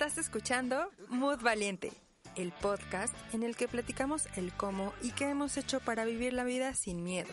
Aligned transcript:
Estás 0.00 0.16
escuchando 0.16 0.90
Mood 1.10 1.42
Valiente, 1.42 1.92
el 2.34 2.52
podcast 2.52 3.14
en 3.34 3.42
el 3.42 3.54
que 3.54 3.68
platicamos 3.68 4.28
el 4.38 4.50
cómo 4.50 4.94
y 5.02 5.10
qué 5.12 5.28
hemos 5.28 5.58
hecho 5.58 5.78
para 5.78 6.06
vivir 6.06 6.32
la 6.32 6.42
vida 6.42 6.72
sin 6.72 7.04
miedo. 7.04 7.28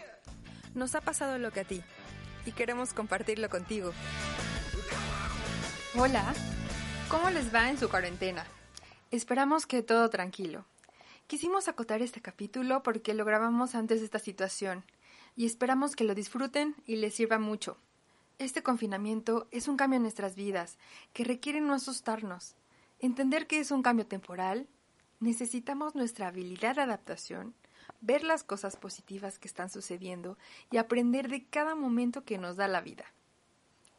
Nos 0.75 0.93
ha 0.93 0.99
pasado 0.99 1.37
lo 1.37 1.51
que 1.51 1.61
a 1.61 1.63
ti 1.63 1.81
y 2.45 2.51
queremos 2.51 2.91
compartirlo 2.91 3.47
contigo. 3.47 3.93
Hola, 5.95 6.33
¿cómo 7.07 7.29
les 7.29 7.55
va 7.55 7.69
en 7.69 7.77
su 7.77 7.87
cuarentena? 7.87 8.45
Esperamos 9.11 9.65
que 9.65 9.81
todo 9.81 10.09
tranquilo. 10.09 10.65
Quisimos 11.27 11.69
acotar 11.69 12.01
este 12.01 12.21
capítulo 12.21 12.83
porque 12.83 13.13
lo 13.13 13.23
grabamos 13.23 13.75
antes 13.75 14.01
de 14.01 14.05
esta 14.07 14.19
situación 14.19 14.83
y 15.37 15.45
esperamos 15.45 15.95
que 15.95 16.03
lo 16.03 16.13
disfruten 16.15 16.75
y 16.85 16.97
les 16.97 17.15
sirva 17.15 17.39
mucho. 17.39 17.77
Este 18.39 18.61
confinamiento 18.61 19.47
es 19.49 19.67
un 19.67 19.77
cambio 19.77 19.97
en 19.97 20.03
nuestras 20.03 20.35
vidas 20.35 20.77
que 21.11 21.23
requiere 21.23 21.59
no 21.59 21.73
asustarnos. 21.73 22.55
Entender 22.99 23.47
que 23.47 23.59
es 23.59 23.71
un 23.71 23.81
cambio 23.81 24.05
temporal, 24.05 24.67
necesitamos 25.19 25.95
nuestra 25.95 26.27
habilidad 26.27 26.75
de 26.75 26.83
adaptación, 26.83 27.55
ver 27.99 28.23
las 28.23 28.43
cosas 28.43 28.75
positivas 28.75 29.39
que 29.39 29.47
están 29.47 29.71
sucediendo 29.71 30.37
y 30.69 30.77
aprender 30.77 31.29
de 31.29 31.45
cada 31.45 31.73
momento 31.73 32.25
que 32.25 32.37
nos 32.37 32.57
da 32.57 32.67
la 32.67 32.81
vida. 32.81 33.05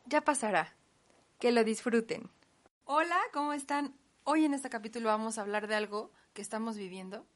Ya 0.07 0.21
pasará. 0.21 0.73
Que 1.41 1.51
lo 1.51 1.65
disfruten. 1.65 2.31
Hola, 2.85 3.19
¿cómo 3.33 3.53
están? 3.53 3.93
Hoy 4.23 4.45
en 4.45 4.55
este 4.55 4.71
capítulo 4.71 5.09
vamos 5.09 5.39
a 5.39 5.41
hablar 5.41 5.67
de 5.67 5.75
algo 5.75 6.13
que 6.33 6.43
estamos 6.43 6.77
viviendo, 6.77 7.27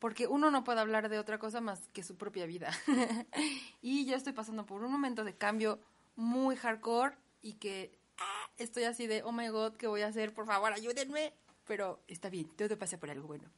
porque 0.00 0.26
uno 0.26 0.50
no 0.50 0.64
puede 0.64 0.80
hablar 0.80 1.08
de 1.08 1.20
otra 1.20 1.38
cosa 1.38 1.60
más 1.60 1.88
que 1.92 2.02
su 2.02 2.16
propia 2.16 2.46
vida. 2.46 2.72
y 3.80 4.06
yo 4.06 4.16
estoy 4.16 4.32
pasando 4.32 4.66
por 4.66 4.82
un 4.82 4.90
momento 4.90 5.22
de 5.22 5.36
cambio 5.36 5.78
muy 6.18 6.56
hardcore 6.56 7.14
y 7.40 7.54
que 7.54 7.96
ah, 8.18 8.50
estoy 8.56 8.82
así 8.84 9.06
de, 9.06 9.22
oh 9.22 9.30
my 9.30 9.48
god, 9.48 9.76
¿qué 9.76 9.86
voy 9.86 10.02
a 10.02 10.08
hacer? 10.08 10.34
Por 10.34 10.46
favor, 10.46 10.72
ayúdenme. 10.72 11.32
Pero 11.64 12.02
está 12.08 12.28
bien, 12.28 12.48
todo 12.56 12.76
pasa 12.76 12.98
por 12.98 13.08
algo 13.10 13.28
bueno. 13.28 13.48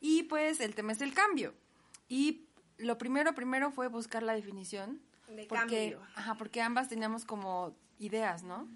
Y 0.00 0.22
pues 0.24 0.60
el 0.60 0.74
tema 0.74 0.92
es 0.92 1.02
el 1.02 1.12
cambio. 1.12 1.54
Y 2.08 2.48
lo 2.78 2.96
primero, 2.96 3.34
primero 3.34 3.70
fue 3.70 3.88
buscar 3.88 4.22
la 4.22 4.32
definición. 4.32 5.02
De 5.28 5.44
porque, 5.44 5.90
cambio. 5.90 6.02
Ajá, 6.14 6.34
porque 6.36 6.62
ambas 6.62 6.88
teníamos 6.88 7.26
como 7.26 7.76
ideas, 7.98 8.42
¿no? 8.42 8.68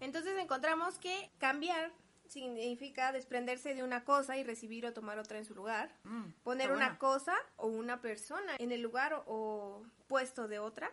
Entonces 0.00 0.36
encontramos 0.36 0.98
que 0.98 1.30
cambiar 1.38 1.92
significa 2.26 3.12
desprenderse 3.12 3.76
de 3.76 3.84
una 3.84 4.02
cosa 4.02 4.36
y 4.36 4.42
recibir 4.42 4.86
o 4.86 4.92
tomar 4.92 5.20
otra 5.20 5.38
en 5.38 5.44
su 5.44 5.54
lugar. 5.54 5.94
Mm, 6.02 6.30
Poner 6.42 6.72
una 6.72 6.98
cosa 6.98 7.36
o 7.56 7.68
una 7.68 8.00
persona 8.00 8.56
en 8.58 8.72
el 8.72 8.82
lugar 8.82 9.14
o, 9.14 9.22
o 9.26 9.86
puesto 10.08 10.48
de 10.48 10.58
otra 10.58 10.92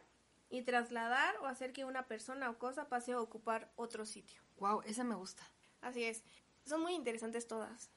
y 0.51 0.63
trasladar 0.63 1.35
o 1.37 1.47
hacer 1.47 1.73
que 1.73 1.85
una 1.85 2.07
persona 2.07 2.49
o 2.49 2.59
cosa 2.59 2.89
pase 2.89 3.13
a 3.13 3.21
ocupar 3.21 3.71
otro 3.75 4.05
sitio. 4.05 4.41
Wow, 4.57 4.81
esa 4.85 5.03
me 5.03 5.15
gusta. 5.15 5.43
Así 5.79 6.03
es. 6.03 6.23
Son 6.65 6.81
muy 6.81 6.93
interesantes 6.93 7.47
todas. 7.47 7.89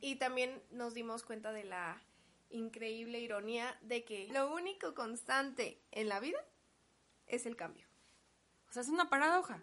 Y 0.00 0.16
también 0.16 0.60
nos 0.70 0.94
dimos 0.94 1.22
cuenta 1.22 1.52
de 1.52 1.64
la 1.64 2.02
increíble 2.50 3.20
ironía 3.20 3.78
de 3.82 4.04
que 4.04 4.26
lo 4.32 4.52
único 4.52 4.94
constante 4.94 5.80
en 5.92 6.08
la 6.08 6.18
vida 6.18 6.44
es 7.26 7.46
el 7.46 7.54
cambio. 7.54 7.86
O 8.68 8.72
sea, 8.72 8.82
es 8.82 8.88
una 8.88 9.08
paradoja. 9.08 9.62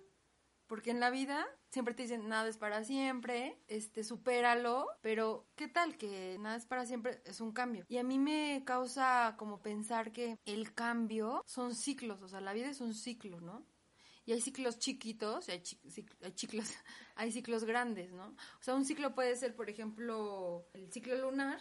Porque 0.67 0.91
en 0.91 0.99
la 0.99 1.09
vida 1.09 1.45
siempre 1.75 1.93
te 1.93 2.03
dicen 2.03 2.29
nada 2.29 2.47
es 2.47 2.55
para 2.57 2.85
siempre, 2.85 3.61
este, 3.67 4.05
supéralo, 4.05 4.87
pero 5.01 5.45
¿qué 5.57 5.67
tal 5.67 5.97
que 5.97 6.37
nada 6.39 6.55
es 6.55 6.65
para 6.65 6.85
siempre? 6.85 7.21
Es 7.25 7.41
un 7.41 7.51
cambio. 7.51 7.83
Y 7.89 7.97
a 7.97 8.03
mí 8.03 8.17
me 8.17 8.63
causa 8.65 9.35
como 9.37 9.61
pensar 9.61 10.13
que 10.13 10.39
el 10.45 10.73
cambio 10.73 11.43
son 11.45 11.75
ciclos, 11.75 12.21
o 12.21 12.29
sea, 12.29 12.39
la 12.39 12.53
vida 12.53 12.69
es 12.69 12.79
un 12.79 12.93
ciclo, 12.93 13.41
¿no? 13.41 13.65
Y 14.25 14.31
hay 14.31 14.39
ciclos 14.39 14.79
chiquitos, 14.79 15.49
y 15.49 15.51
hay, 15.51 15.61
chi- 15.63 15.81
hay 16.23 16.31
ciclos, 16.31 16.69
hay 17.15 17.33
ciclos 17.33 17.65
grandes, 17.65 18.13
¿no? 18.13 18.27
O 18.27 18.63
sea, 18.63 18.73
un 18.73 18.85
ciclo 18.85 19.13
puede 19.13 19.35
ser, 19.35 19.53
por 19.53 19.69
ejemplo, 19.69 20.65
el 20.71 20.89
ciclo 20.93 21.17
lunar, 21.17 21.59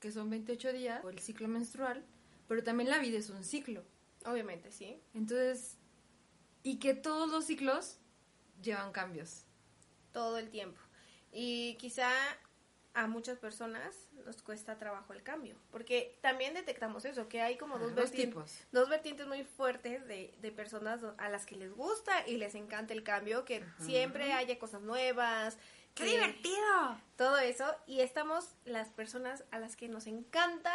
que 0.00 0.10
son 0.10 0.30
28 0.30 0.72
días, 0.72 1.04
o 1.04 1.10
el 1.10 1.18
ciclo 1.18 1.48
menstrual, 1.48 2.06
pero 2.48 2.62
también 2.62 2.88
la 2.88 2.98
vida 2.98 3.18
es 3.18 3.28
un 3.28 3.44
ciclo. 3.44 3.84
Obviamente, 4.24 4.72
sí. 4.72 5.02
Entonces, 5.12 5.76
y 6.62 6.78
que 6.78 6.94
todos 6.94 7.28
los 7.30 7.44
ciclos 7.44 7.98
llevan 8.62 8.90
cambios. 8.92 9.46
Todo 10.12 10.38
el 10.38 10.50
tiempo. 10.50 10.80
Y 11.32 11.76
quizá 11.76 12.10
a 12.94 13.06
muchas 13.06 13.38
personas 13.38 13.94
nos 14.26 14.42
cuesta 14.42 14.76
trabajo 14.76 15.12
el 15.12 15.22
cambio, 15.22 15.56
porque 15.70 16.18
también 16.20 16.54
detectamos 16.54 17.04
eso, 17.04 17.28
que 17.28 17.40
hay 17.40 17.56
como 17.56 17.76
Ah, 17.76 17.78
dos, 17.78 17.94
vertien- 17.94 18.28
tipos. 18.30 18.58
dos 18.72 18.88
vertientes 18.88 19.26
muy 19.28 19.44
fuertes 19.44 20.06
de, 20.08 20.34
de 20.40 20.52
personas 20.52 21.00
a 21.18 21.28
las 21.28 21.46
que 21.46 21.54
les 21.56 21.72
gusta 21.72 22.26
y 22.26 22.36
les 22.36 22.54
encanta 22.56 22.92
el 22.92 23.02
cambio, 23.04 23.44
que 23.44 23.64
siempre 23.78 24.32
haya 24.32 24.58
cosas 24.58 24.82
nuevas. 24.82 25.56
que- 25.94 26.04
Todo 27.16 27.38
eso, 27.38 27.64
y 27.86 28.00
estamos 28.00 28.48
las 28.64 28.88
personas 28.90 29.44
a 29.52 29.58
las 29.58 29.74
que 29.76 29.88
nos 29.88 30.06
encanta 30.06 30.72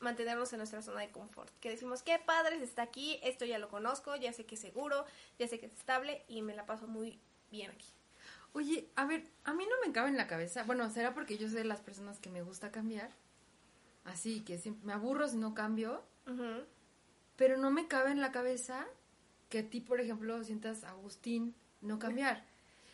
mantenernos 0.00 0.52
en 0.52 0.58
nuestra 0.58 0.80
zona 0.82 1.00
de 1.00 1.10
confort, 1.10 1.50
que 1.60 1.70
decimos, 1.70 2.02
qué 2.02 2.18
padre 2.18 2.62
está 2.62 2.82
aquí, 2.82 3.18
esto 3.22 3.44
ya 3.44 3.58
lo 3.58 3.68
conozco, 3.68 4.14
ya 4.16 4.32
sé 4.32 4.46
que 4.46 4.54
es 4.54 4.60
seguro, 4.60 5.04
ya 5.38 5.48
sé 5.48 5.58
que 5.58 5.66
es 5.66 5.72
estable 5.72 6.24
y 6.28 6.42
me 6.42 6.54
la 6.54 6.66
paso 6.66 6.86
muy 6.86 7.20
bien 7.50 7.70
aquí. 7.70 7.88
Oye, 8.52 8.90
a 8.96 9.04
ver, 9.06 9.24
a 9.44 9.52
mí 9.54 9.64
no 9.68 9.86
me 9.86 9.92
cabe 9.92 10.08
en 10.08 10.16
la 10.16 10.26
cabeza. 10.26 10.64
Bueno, 10.64 10.88
será 10.90 11.14
porque 11.14 11.36
yo 11.38 11.48
soy 11.48 11.58
de 11.58 11.64
las 11.64 11.80
personas 11.80 12.18
que 12.18 12.30
me 12.30 12.42
gusta 12.42 12.70
cambiar. 12.72 13.10
Así 14.04 14.40
que 14.42 14.58
siempre 14.58 14.86
me 14.86 14.92
aburro 14.92 15.28
si 15.28 15.36
no 15.36 15.54
cambio. 15.54 16.02
Pero 17.36 17.56
no 17.56 17.70
me 17.70 17.86
cabe 17.88 18.10
en 18.10 18.20
la 18.20 18.32
cabeza 18.32 18.86
que 19.48 19.60
a 19.60 19.68
ti, 19.70 19.80
por 19.80 20.00
ejemplo, 20.00 20.42
sientas 20.44 20.84
Agustín 20.84 21.54
no 21.80 21.98
cambiar. 21.98 22.44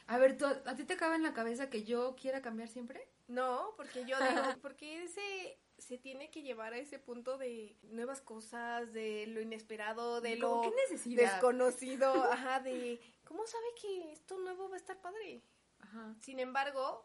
A 0.07 0.19
ver, 0.19 0.37
¿tú- 0.37 0.45
¿a 0.45 0.75
ti 0.77 0.85
te 0.85 0.97
cabe 0.97 1.17
en 1.17 1.23
la 1.23 1.33
cabeza 1.33 1.71
que 1.71 1.83
yo 1.85 2.15
quiera 2.17 2.43
cambiar 2.43 2.69
siempre? 2.69 3.09
No, 3.27 3.73
porque 3.77 4.05
yo 4.05 4.17
digo, 4.29 4.43
porque 4.63 5.05
ese 5.05 5.59
se 5.79 5.99
tiene 5.99 6.31
que 6.31 6.43
llevar 6.43 6.73
a 6.73 6.79
ese 6.79 6.99
punto 6.99 7.39
de 7.39 7.77
nuevas 7.83 8.21
cosas, 8.21 8.93
de 8.93 9.27
lo 9.27 9.41
inesperado, 9.41 10.21
de 10.21 10.37
lo 10.37 10.63
desconocido, 11.05 12.13
ajá, 12.33 12.61
de 12.61 13.01
cómo 13.25 13.47
sabe 13.47 13.67
que 13.81 14.13
esto 14.13 14.39
nuevo 14.39 14.69
va 14.69 14.77
a 14.77 14.79
estar 14.79 15.01
padre. 15.01 15.43
Ajá. 15.81 16.15
Sin 16.21 16.41
embargo, 16.41 17.05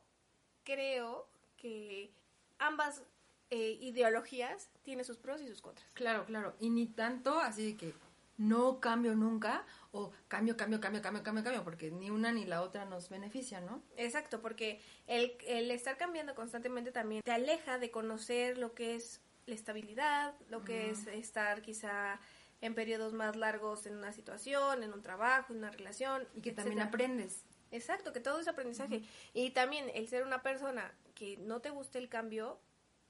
creo 0.64 1.28
que 1.58 2.14
ambas 2.58 3.04
eh, 3.50 3.78
ideologías 3.82 4.70
tienen 4.84 5.06
sus 5.06 5.18
pros 5.18 5.42
y 5.42 5.48
sus 5.48 5.62
contras. 5.62 5.92
Claro, 5.94 6.26
claro. 6.26 6.54
Y 6.60 6.70
ni 6.70 6.88
tanto 6.88 7.40
así 7.40 7.72
de 7.72 7.78
que 7.78 7.94
no 8.40 8.80
cambio 8.80 9.16
nunca 9.16 9.66
o 9.92 10.12
cambio, 10.28 10.56
cambio, 10.56 10.80
cambio, 10.80 11.02
cambio, 11.02 11.24
cambio, 11.24 11.44
cambio, 11.44 11.64
porque 11.64 11.92
ni 11.92 12.10
una 12.10 12.32
ni 12.32 12.46
la 12.46 12.62
otra 12.62 12.86
nos 12.86 13.10
beneficia, 13.10 13.60
¿no? 13.60 13.84
Exacto, 13.98 14.42
porque 14.42 14.82
el, 15.08 15.38
el 15.46 15.70
estar 15.72 15.98
cambiando 15.98 16.34
constantemente 16.36 16.92
también 16.92 17.22
te 17.22 17.32
aleja 17.32 17.78
de 17.78 17.92
conocer 17.92 18.58
lo 18.58 18.74
que 18.74 18.96
es 18.96 19.22
la 19.46 19.56
estabilidad, 19.56 20.34
lo 20.50 20.64
que 20.64 20.90
es 20.90 21.06
estar 21.08 21.62
quizá 21.62 22.20
en 22.62 22.76
periodos 22.76 23.14
más 23.14 23.36
largos 23.36 23.86
en 23.86 23.98
una 23.98 24.14
situación, 24.14 24.84
en 24.84 24.94
un 24.94 25.02
trabajo, 25.02 25.52
en 25.52 25.60
una 25.60 25.72
relación. 25.72 26.26
Y 26.34 26.42
que 26.42 26.52
también 26.52 26.80
aprendes. 26.80 27.44
Exacto, 27.72 28.14
que 28.14 28.20
todo 28.20 28.40
es 28.40 28.48
aprendizaje. 28.48 29.04
Y 29.34 29.52
también 29.52 29.92
el 29.94 30.08
ser 30.08 30.24
una 30.24 30.42
persona 30.42 30.94
que 31.14 31.38
no 31.38 31.60
te 31.60 31.70
guste 31.70 32.00
el 32.00 32.10
cambio 32.10 32.60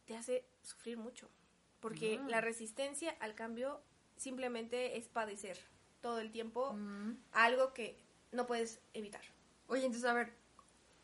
te 0.05 0.17
hace 0.17 0.43
sufrir 0.63 0.97
mucho. 0.97 1.29
Porque 1.79 2.19
la 2.27 2.41
resistencia 2.41 3.15
al 3.19 3.35
cambio 3.35 3.81
simplemente 4.19 4.97
es 4.97 5.07
padecer 5.07 5.57
todo 6.01 6.19
el 6.19 6.31
tiempo 6.31 6.73
Mm. 6.73 7.17
algo 7.31 7.73
que 7.73 7.97
no 8.31 8.45
puedes 8.45 8.79
evitar. 8.93 9.21
Oye, 9.67 9.85
entonces, 9.85 10.09
a 10.09 10.13
ver, 10.13 10.33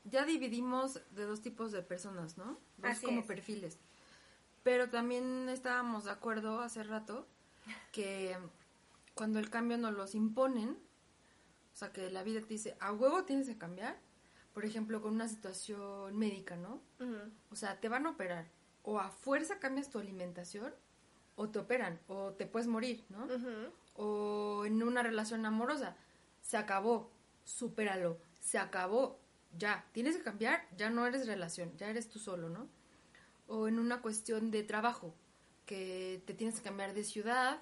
ya 0.03 0.25
dividimos 0.25 1.01
de 1.11 1.23
dos 1.25 1.41
tipos 1.41 1.71
de 1.71 1.81
personas, 1.81 2.37
¿no? 2.37 2.59
Dos 2.77 2.91
Así 2.91 3.05
como 3.05 3.21
es. 3.21 3.25
perfiles. 3.25 3.79
Pero 4.63 4.89
también 4.89 5.49
estábamos 5.49 6.05
de 6.05 6.11
acuerdo 6.11 6.61
hace 6.61 6.83
rato 6.83 7.27
que 7.91 8.37
cuando 9.13 9.39
el 9.39 9.49
cambio 9.49 9.77
nos 9.77 9.93
los 9.93 10.13
imponen, 10.15 10.69
o 11.73 11.77
sea, 11.77 11.91
que 11.91 12.09
la 12.09 12.23
vida 12.23 12.41
te 12.41 12.47
dice, 12.47 12.75
a 12.79 12.91
huevo 12.93 13.23
tienes 13.25 13.47
que 13.47 13.57
cambiar, 13.57 13.97
por 14.53 14.65
ejemplo, 14.65 15.01
con 15.01 15.13
una 15.13 15.27
situación 15.27 16.17
médica, 16.17 16.55
¿no? 16.55 16.81
O 17.51 17.55
sea, 17.55 17.79
te 17.79 17.89
van 17.89 18.05
a 18.05 18.11
operar, 18.11 18.47
o 18.83 18.99
a 18.99 19.09
fuerza 19.09 19.59
cambias 19.59 19.89
tu 19.89 19.99
alimentación, 19.99 20.73
o 21.35 21.49
te 21.49 21.59
operan, 21.59 21.99
o 22.07 22.31
te 22.31 22.45
puedes 22.45 22.67
morir, 22.67 23.03
¿no? 23.09 23.27
O 23.95 24.65
en 24.65 24.81
una 24.81 25.03
relación 25.03 25.45
amorosa. 25.45 25.95
Se 26.41 26.57
acabó, 26.57 27.11
supéralo, 27.43 28.17
se 28.39 28.57
acabó, 28.57 29.19
ya, 29.57 29.85
tienes 29.91 30.17
que 30.17 30.23
cambiar, 30.23 30.67
ya 30.77 30.89
no 30.89 31.05
eres 31.05 31.27
relación, 31.27 31.75
ya 31.77 31.89
eres 31.89 32.09
tú 32.09 32.19
solo, 32.19 32.49
¿no? 32.49 32.67
O 33.47 33.67
en 33.67 33.79
una 33.79 34.01
cuestión 34.01 34.51
de 34.51 34.63
trabajo, 34.63 35.13
que 35.65 36.21
te 36.25 36.33
tienes 36.33 36.57
que 36.57 36.63
cambiar 36.63 36.93
de 36.93 37.03
ciudad, 37.03 37.61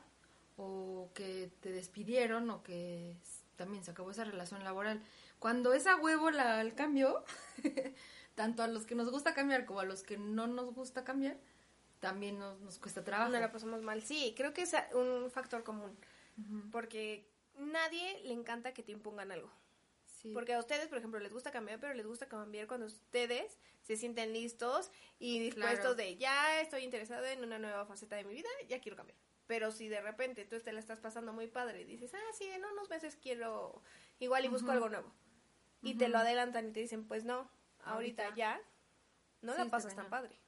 o 0.58 1.10
que 1.14 1.52
te 1.62 1.72
despidieron, 1.72 2.50
o 2.50 2.64
que 2.64 3.18
también 3.56 3.84
se 3.84 3.92
acabó 3.92 4.12
esa 4.12 4.24
relación 4.24 4.64
laboral. 4.64 5.02
Cuando 5.40 5.74
es 5.74 5.88
a 5.88 5.96
huevo 5.96 6.32
la, 6.32 6.62
el 6.62 6.74
cambio, 6.74 7.24
tanto 8.36 8.64
a 8.64 8.68
los 8.68 8.86
que 8.86 8.96
nos 8.96 9.10
gusta 9.10 9.34
cambiar 9.34 9.66
como 9.66 9.80
a 9.80 9.86
los 9.86 10.04
que 10.04 10.18
no 10.18 10.48
nos 10.48 10.74
gusta 10.74 11.04
cambiar, 11.04 11.38
también 12.04 12.38
nos, 12.38 12.60
nos 12.60 12.80
cuesta 12.80 13.02
trabajo. 13.02 13.32
No 13.32 13.40
la 13.40 13.50
pasamos 13.50 13.82
mal. 13.82 14.04
Sí, 14.04 14.34
creo 14.36 14.54
que 14.54 14.64
es 14.64 14.76
un 14.94 15.32
factor 15.32 15.64
común. 15.64 15.98
Porque 16.70 17.26
nadie 17.58 18.20
le 18.26 18.34
encanta 18.34 18.74
que 18.74 18.84
te 18.84 18.92
impongan 18.92 19.32
algo. 19.32 19.50
Porque 20.34 20.54
a 20.54 20.60
ustedes, 20.60 20.88
por 20.88 20.98
ejemplo, 20.98 21.20
les 21.20 21.32
gusta 21.32 21.52
cambiar, 21.52 21.80
pero 21.80 21.94
les 21.94 22.06
gusta 22.06 22.28
cambiar 22.28 22.68
cuando 22.68 22.88
ustedes 22.88 23.58
se 23.82 23.96
sienten 23.96 24.34
listos 24.34 24.92
y 25.18 25.40
dispuestos 25.40 25.96
de 25.96 26.18
ya 26.18 26.60
estoy 26.60 26.84
interesado 26.84 27.26
en 27.26 27.44
una 27.44 27.58
nueva 27.58 27.86
faceta 27.86 28.18
de 28.18 28.26
mi 28.26 28.34
vida, 28.34 28.50
ya 28.68 28.82
quiero 28.82 28.98
cambiar. 28.98 29.18
Pero 29.48 29.72
si 29.72 29.88
de 29.88 30.02
repente 30.02 30.46
tú 30.46 30.60
te 30.60 30.74
la 30.74 30.80
estás 30.80 31.00
pasando 31.00 31.32
muy 31.32 31.48
padre 31.48 31.82
y 31.82 31.86
dices, 31.86 32.14
ah, 32.14 32.34
sí, 32.38 32.46
en 32.46 32.64
unos 32.66 32.90
meses 32.90 33.18
quiero 33.22 33.82
igual 34.20 34.44
y 34.44 34.50
busco 34.50 34.72
algo 34.72 34.90
nuevo. 34.90 35.12
Y 35.82 35.96
te 35.96 36.10
lo 36.10 36.18
adelantan 36.18 36.70
y 36.70 36.72
te 36.72 36.80
dicen, 36.82 37.06
pues 37.06 37.24
no, 37.24 37.50
ahorita, 37.84 38.34
ya, 38.36 38.62
no 39.42 39.56
la 39.56 39.66
pasas 39.66 39.96
tan 39.96 40.10
padre. 40.10 40.43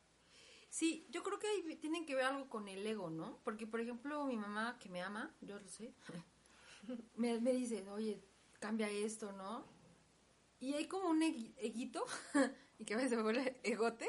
Sí, 0.75 1.07
yo 1.09 1.23
creo 1.23 1.39
que 1.39 1.47
ahí 1.47 1.77
tienen 1.77 2.05
que 2.05 2.15
ver 2.15 2.25
algo 2.25 2.49
con 2.49 2.67
el 2.67 2.85
ego, 2.85 3.09
¿no? 3.09 3.39
Porque, 3.45 3.65
por 3.65 3.79
ejemplo, 3.79 4.25
mi 4.25 4.35
mamá, 4.35 4.77
que 4.77 4.89
me 4.89 5.01
ama, 5.01 5.33
yo 5.39 5.57
lo 5.57 5.69
sé, 5.69 5.93
me, 7.15 7.39
me 7.39 7.53
dice, 7.53 7.89
oye, 7.91 8.21
cambia 8.59 8.89
esto, 8.89 9.31
¿no? 9.31 9.63
Y 10.59 10.73
hay 10.73 10.87
como 10.87 11.11
un 11.11 11.23
eguito, 11.23 12.05
y 12.77 12.83
que 12.83 12.93
a 12.93 12.97
veces 12.97 13.11
se 13.11 13.15
me 13.15 13.23
vuelve 13.23 13.57
egote, 13.63 14.05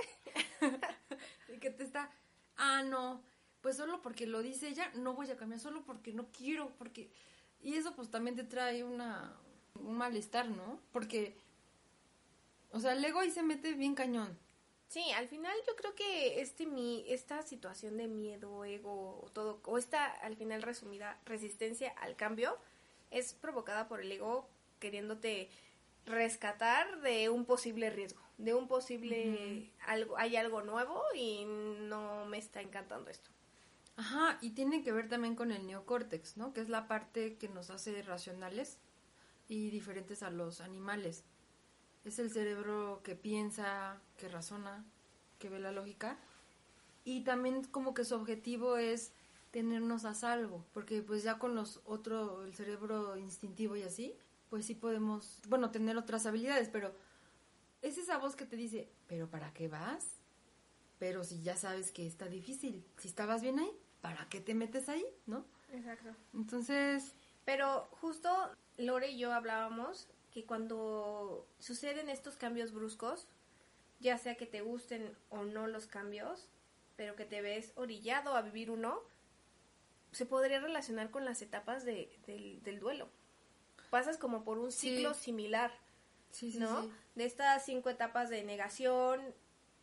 y 1.55 1.59
que 1.61 1.71
te 1.71 1.85
está, 1.85 2.11
ah, 2.57 2.83
no, 2.83 3.23
pues 3.61 3.77
solo 3.77 4.03
porque 4.03 4.27
lo 4.27 4.43
dice 4.43 4.67
ella, 4.67 4.91
no 4.97 5.15
voy 5.15 5.31
a 5.31 5.37
cambiar, 5.37 5.61
solo 5.61 5.85
porque 5.85 6.13
no 6.13 6.33
quiero, 6.33 6.75
porque... 6.79 7.13
Y 7.63 7.75
eso 7.75 7.95
pues 7.95 8.11
también 8.11 8.35
te 8.35 8.43
trae 8.43 8.83
una, 8.83 9.37
un 9.77 9.97
malestar, 9.97 10.49
¿no? 10.49 10.81
Porque, 10.91 11.39
o 12.73 12.81
sea, 12.81 12.95
el 12.95 13.05
ego 13.05 13.21
ahí 13.21 13.31
se 13.31 13.45
mete 13.45 13.75
bien 13.75 13.95
cañón. 13.95 14.37
Sí, 14.89 15.11
al 15.13 15.29
final 15.29 15.55
yo 15.67 15.75
creo 15.77 15.95
que 15.95 16.41
este 16.41 16.67
mi 16.67 17.05
esta 17.09 17.43
situación 17.43 17.97
de 17.97 18.07
miedo, 18.07 18.65
ego 18.65 19.21
o 19.23 19.31
todo 19.33 19.61
o 19.65 19.79
esta 19.79 20.07
al 20.07 20.37
final 20.37 20.63
resumida 20.63 21.19
resistencia 21.25 21.91
al 21.99 22.17
cambio 22.17 22.57
es 23.11 23.35
provocada 23.35 23.89
por 23.89 24.01
el 24.01 24.13
ego 24.13 24.49
queriéndote 24.79 25.51
rescatar 26.07 27.01
de 27.01 27.29
un 27.29 27.45
posible 27.45 27.91
riesgo, 27.91 28.21
de 28.39 28.55
un 28.55 28.69
posible 28.69 29.73
algo, 29.87 30.17
hay 30.17 30.37
algo 30.37 30.63
nuevo 30.63 31.03
y 31.15 31.45
no 31.45 32.25
me 32.27 32.39
está 32.39 32.61
encantando 32.61 33.11
esto. 33.11 33.31
Ajá, 33.97 34.39
y 34.41 34.51
tiene 34.51 34.85
que 34.85 34.93
ver 34.93 35.09
también 35.09 35.35
con 35.35 35.51
el 35.51 35.67
neocórtex, 35.67 36.37
¿no? 36.37 36.53
Que 36.53 36.61
es 36.61 36.69
la 36.69 36.87
parte 36.87 37.37
que 37.37 37.49
nos 37.49 37.71
hace 37.71 38.03
racionales 38.03 38.79
y 39.49 39.71
diferentes 39.71 40.23
a 40.23 40.31
los 40.31 40.61
animales. 40.61 41.25
Es 42.07 42.21
el 42.21 42.31
cerebro 42.31 43.01
que 43.03 43.17
piensa, 43.17 44.01
que 44.17 44.29
razona, 44.29 44.85
que 45.41 45.49
ve 45.49 45.59
la 45.59 45.73
lógica. 45.73 46.17
Y 47.05 47.25
también 47.25 47.65
como 47.65 47.95
que 47.95 48.05
su 48.05 48.15
objetivo 48.15 48.77
es 48.77 49.13
tenernos 49.51 50.05
a 50.05 50.15
salvo, 50.15 50.65
porque 50.73 51.03
pues 51.03 51.25
ya 51.25 51.39
con 51.39 51.57
los 51.57 51.81
otro, 51.85 52.45
el 52.45 52.55
cerebro 52.55 53.17
instintivo 53.17 53.77
y 53.77 53.83
así, 53.83 54.15
pues 54.51 54.67
sí 54.67 54.75
podemos, 54.75 55.41
bueno, 55.49 55.71
tener 55.73 55.97
otras 55.97 56.27
habilidades, 56.27 56.69
pero 56.69 56.95
es 57.83 57.99
esa 57.99 58.19
voz 58.19 58.37
que 58.37 58.47
te 58.47 58.57
dice, 58.57 58.89
pero 59.09 59.29
¿para 59.29 59.53
qué 59.53 59.67
vas? 59.67 60.21
Pero 60.99 61.25
si 61.25 61.43
ya 61.43 61.57
sabes 61.57 61.91
que 61.91 62.07
está 62.07 62.29
difícil, 62.29 62.85
si 62.99 63.09
estabas 63.09 63.43
bien 63.43 63.59
ahí, 63.59 63.71
¿para 64.01 64.29
qué 64.29 64.41
te 64.41 64.55
metes 64.55 64.89
ahí? 64.89 65.05
¿No? 65.27 65.45
Exacto. 65.73 66.11
Entonces... 66.35 67.15
Pero 67.45 67.89
justo 68.01 68.29
Lore 68.77 69.13
y 69.13 69.19
yo 69.19 69.33
hablábamos 69.33 70.09
que 70.37 70.45
cuando 70.45 71.49
suceden 71.61 72.11
estos 72.11 72.37
cambios 72.37 72.71
bruscos, 72.71 73.27
ya 74.01 74.19
sea 74.19 74.35
que 74.35 74.45
te 74.45 74.61
gusten 74.61 75.17
o 75.31 75.45
no 75.45 75.67
los 75.67 75.87
cambios, 75.87 76.51
pero 76.95 77.17
que 77.17 77.25
te 77.25 77.41
ves 77.41 77.73
orillado 77.75 78.37
a 78.37 78.43
vivir 78.43 78.71
uno, 78.71 79.01
se 80.13 80.27
podría 80.27 80.61
relacionar 80.61 81.11
con 81.11 81.25
las 81.25 81.41
etapas 81.41 81.87
de, 81.87 82.15
del, 82.27 82.81
duelo. 82.81 83.09
Pasas 83.89 84.19
como 84.19 84.45
por 84.45 84.59
un 84.59 84.73
ciclo 84.73 85.15
similar, 85.15 85.73
¿no? 86.59 86.91
De 87.15 87.25
estas 87.25 87.65
cinco 87.65 87.89
etapas 87.89 88.29
de 88.29 88.45
negación, 88.45 89.23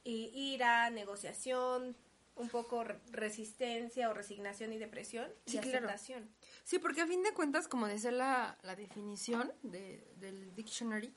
y 0.04 0.30
ira, 0.36 0.92
negociación, 0.92 1.96
un 2.36 2.50
poco 2.50 2.84
resistencia 3.12 4.10
o 4.10 4.14
resignación 4.14 4.74
y 4.74 4.78
depresión 4.78 5.32
y 5.46 5.58
aceptación. 5.58 6.30
Sí, 6.64 6.80
porque 6.80 7.02
a 7.02 7.08
fin 7.08 7.24
de 7.24 7.34
cuentas, 7.34 7.68
como 7.68 7.88
dice 7.88 8.12
la, 8.12 8.58
la 8.64 8.76
definición 8.76 9.52
de, 9.62 10.04
del 10.20 10.56
dictionary, 10.56 11.14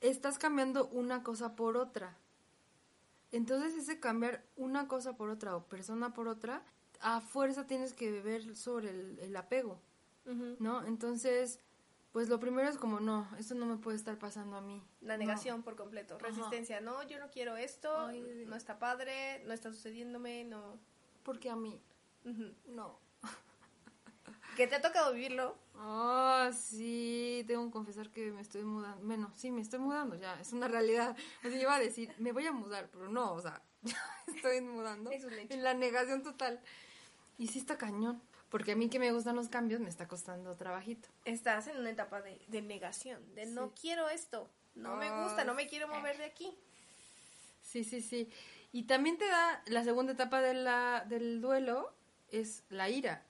estás 0.00 0.38
cambiando 0.38 0.88
una 0.88 1.22
cosa 1.22 1.56
por 1.56 1.76
otra. 1.76 2.18
Entonces 3.30 3.74
ese 3.74 3.98
cambiar 3.98 4.44
una 4.56 4.88
cosa 4.88 5.16
por 5.16 5.30
otra 5.30 5.56
o 5.56 5.64
persona 5.64 6.12
por 6.12 6.28
otra 6.28 6.62
a 7.00 7.20
fuerza 7.20 7.66
tienes 7.66 7.94
que 7.94 8.20
ver 8.20 8.56
sobre 8.56 8.90
el, 8.90 9.36
apego, 9.36 9.80
¿no? 10.60 10.86
Entonces, 10.86 11.58
pues 12.12 12.28
lo 12.28 12.38
primero 12.38 12.68
es 12.68 12.76
como, 12.76 13.00
no, 13.00 13.26
esto 13.38 13.54
no 13.54 13.64
me 13.64 13.78
puede 13.78 13.96
estar 13.96 14.18
pasando 14.18 14.56
a 14.56 14.60
mí. 14.60 14.82
La 15.00 15.16
negación 15.16 15.62
por 15.62 15.76
completo, 15.76 16.18
resistencia, 16.18 16.80
no, 16.80 17.02
yo 17.04 17.18
no 17.18 17.30
quiero 17.30 17.56
esto, 17.56 18.12
no 18.12 18.54
está 18.54 18.78
padre, 18.78 19.42
no 19.46 19.54
está 19.54 19.72
sucediéndome, 19.72 20.44
no. 20.44 20.78
Porque 21.22 21.48
a 21.48 21.56
mí, 21.56 21.80
no. 22.66 22.98
¿Que 24.56 24.66
te 24.66 24.74
ha 24.74 24.82
tocado 24.82 25.14
vivirlo? 25.14 25.56
Ah, 25.74 26.50
sí, 26.54 27.44
tengo 27.46 27.64
que 27.64 27.72
confesar 27.72 28.10
que 28.10 28.30
me 28.30 28.42
estoy 28.42 28.62
mudando. 28.64 29.02
Bueno, 29.06 29.32
sí, 29.34 29.50
me 29.50 29.62
estoy 29.62 29.78
mudando 29.78 30.14
ya, 30.14 30.38
es 30.38 30.52
una 30.52 30.68
realidad. 30.68 31.16
O 31.44 31.48
sea, 31.48 31.60
iba 31.60 31.74
a 31.74 31.80
decir, 31.80 32.14
me 32.18 32.32
voy 32.32 32.46
a 32.46 32.52
mudar, 32.52 32.90
pero 32.92 33.08
no, 33.08 33.32
o 33.32 33.40
sea, 33.40 33.62
estoy 34.26 34.60
mudando. 34.60 35.10
Es 35.10 35.24
un 35.24 35.32
hecho. 35.32 35.54
En 35.54 35.62
la 35.62 35.72
negación 35.72 36.22
total. 36.22 36.60
Y 37.38 37.46
sí 37.46 37.58
está 37.58 37.78
cañón, 37.78 38.22
porque 38.52 38.72
a 38.72 38.76
mí 38.76 38.90
que 38.90 38.98
me 38.98 39.10
gustan 39.12 39.34
los 39.34 39.48
cambios 39.48 39.80
me 39.80 39.88
está 39.88 40.06
costando 40.06 40.54
trabajito. 40.56 41.08
Estás 41.24 41.68
en 41.68 41.78
una 41.78 41.88
etapa 41.88 42.20
de, 42.20 42.60
negación, 42.60 43.34
de 43.34 43.46
no 43.46 43.72
quiero 43.72 44.10
esto, 44.10 44.50
no 44.74 44.94
me 44.96 45.10
gusta, 45.22 45.44
no 45.44 45.54
me 45.54 45.66
quiero 45.66 45.88
mover 45.88 46.18
de 46.18 46.26
aquí. 46.26 46.54
Sí, 47.62 47.82
sí, 47.82 48.02
sí. 48.02 48.28
Y 48.70 48.82
también 48.82 49.16
te 49.16 49.26
da, 49.26 49.62
la 49.64 49.82
segunda 49.84 50.12
etapa 50.12 50.42
de 50.42 50.52
la, 50.52 51.06
del 51.08 51.40
duelo 51.40 51.94
es 52.28 52.62
la 52.68 52.90
ira. 52.90 53.24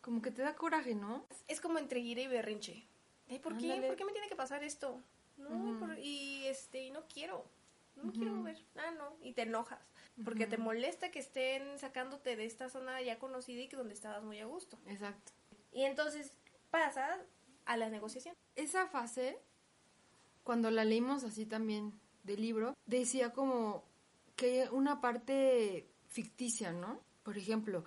Como 0.00 0.22
que 0.22 0.30
te 0.30 0.42
da 0.42 0.54
coraje, 0.54 0.94
¿no? 0.94 1.26
Es 1.48 1.60
como 1.60 1.80
entre 1.80 1.98
ira 1.98 2.22
y 2.22 2.28
berrinche. 2.28 2.86
¿Por 3.42 3.58
qué? 3.58 3.82
¿Por 3.84 3.96
qué 3.96 4.04
me 4.04 4.12
tiene 4.12 4.28
que 4.28 4.36
pasar 4.36 4.62
esto? 4.62 5.02
No, 5.38 5.98
y 5.98 6.46
este, 6.46 6.84
y 6.84 6.90
no 6.92 7.04
quiero. 7.12 7.44
No 7.96 8.12
quiero 8.12 8.30
mover. 8.30 8.64
Ah, 8.76 8.92
no. 8.96 9.16
Y 9.22 9.32
te 9.32 9.42
enojas 9.42 9.80
porque 10.24 10.46
te 10.46 10.58
molesta 10.58 11.10
que 11.10 11.20
estén 11.20 11.78
sacándote 11.78 12.36
de 12.36 12.44
esta 12.44 12.68
zona 12.68 13.00
ya 13.02 13.18
conocida 13.18 13.62
y 13.62 13.68
que 13.68 13.76
donde 13.76 13.94
estabas 13.94 14.22
muy 14.22 14.38
a 14.40 14.46
gusto. 14.46 14.78
Exacto. 14.86 15.32
Y 15.72 15.84
entonces 15.84 16.32
pasa 16.70 17.18
a 17.66 17.76
la 17.76 17.88
negociación. 17.88 18.34
Esa 18.56 18.86
fase, 18.86 19.38
cuando 20.42 20.70
la 20.70 20.84
leímos 20.84 21.24
así 21.24 21.46
también 21.46 21.92
del 22.24 22.40
libro, 22.40 22.76
decía 22.86 23.32
como 23.32 23.84
que 24.34 24.68
una 24.70 25.00
parte 25.00 25.88
ficticia, 26.08 26.72
¿no? 26.72 27.00
Por 27.22 27.38
ejemplo, 27.38 27.84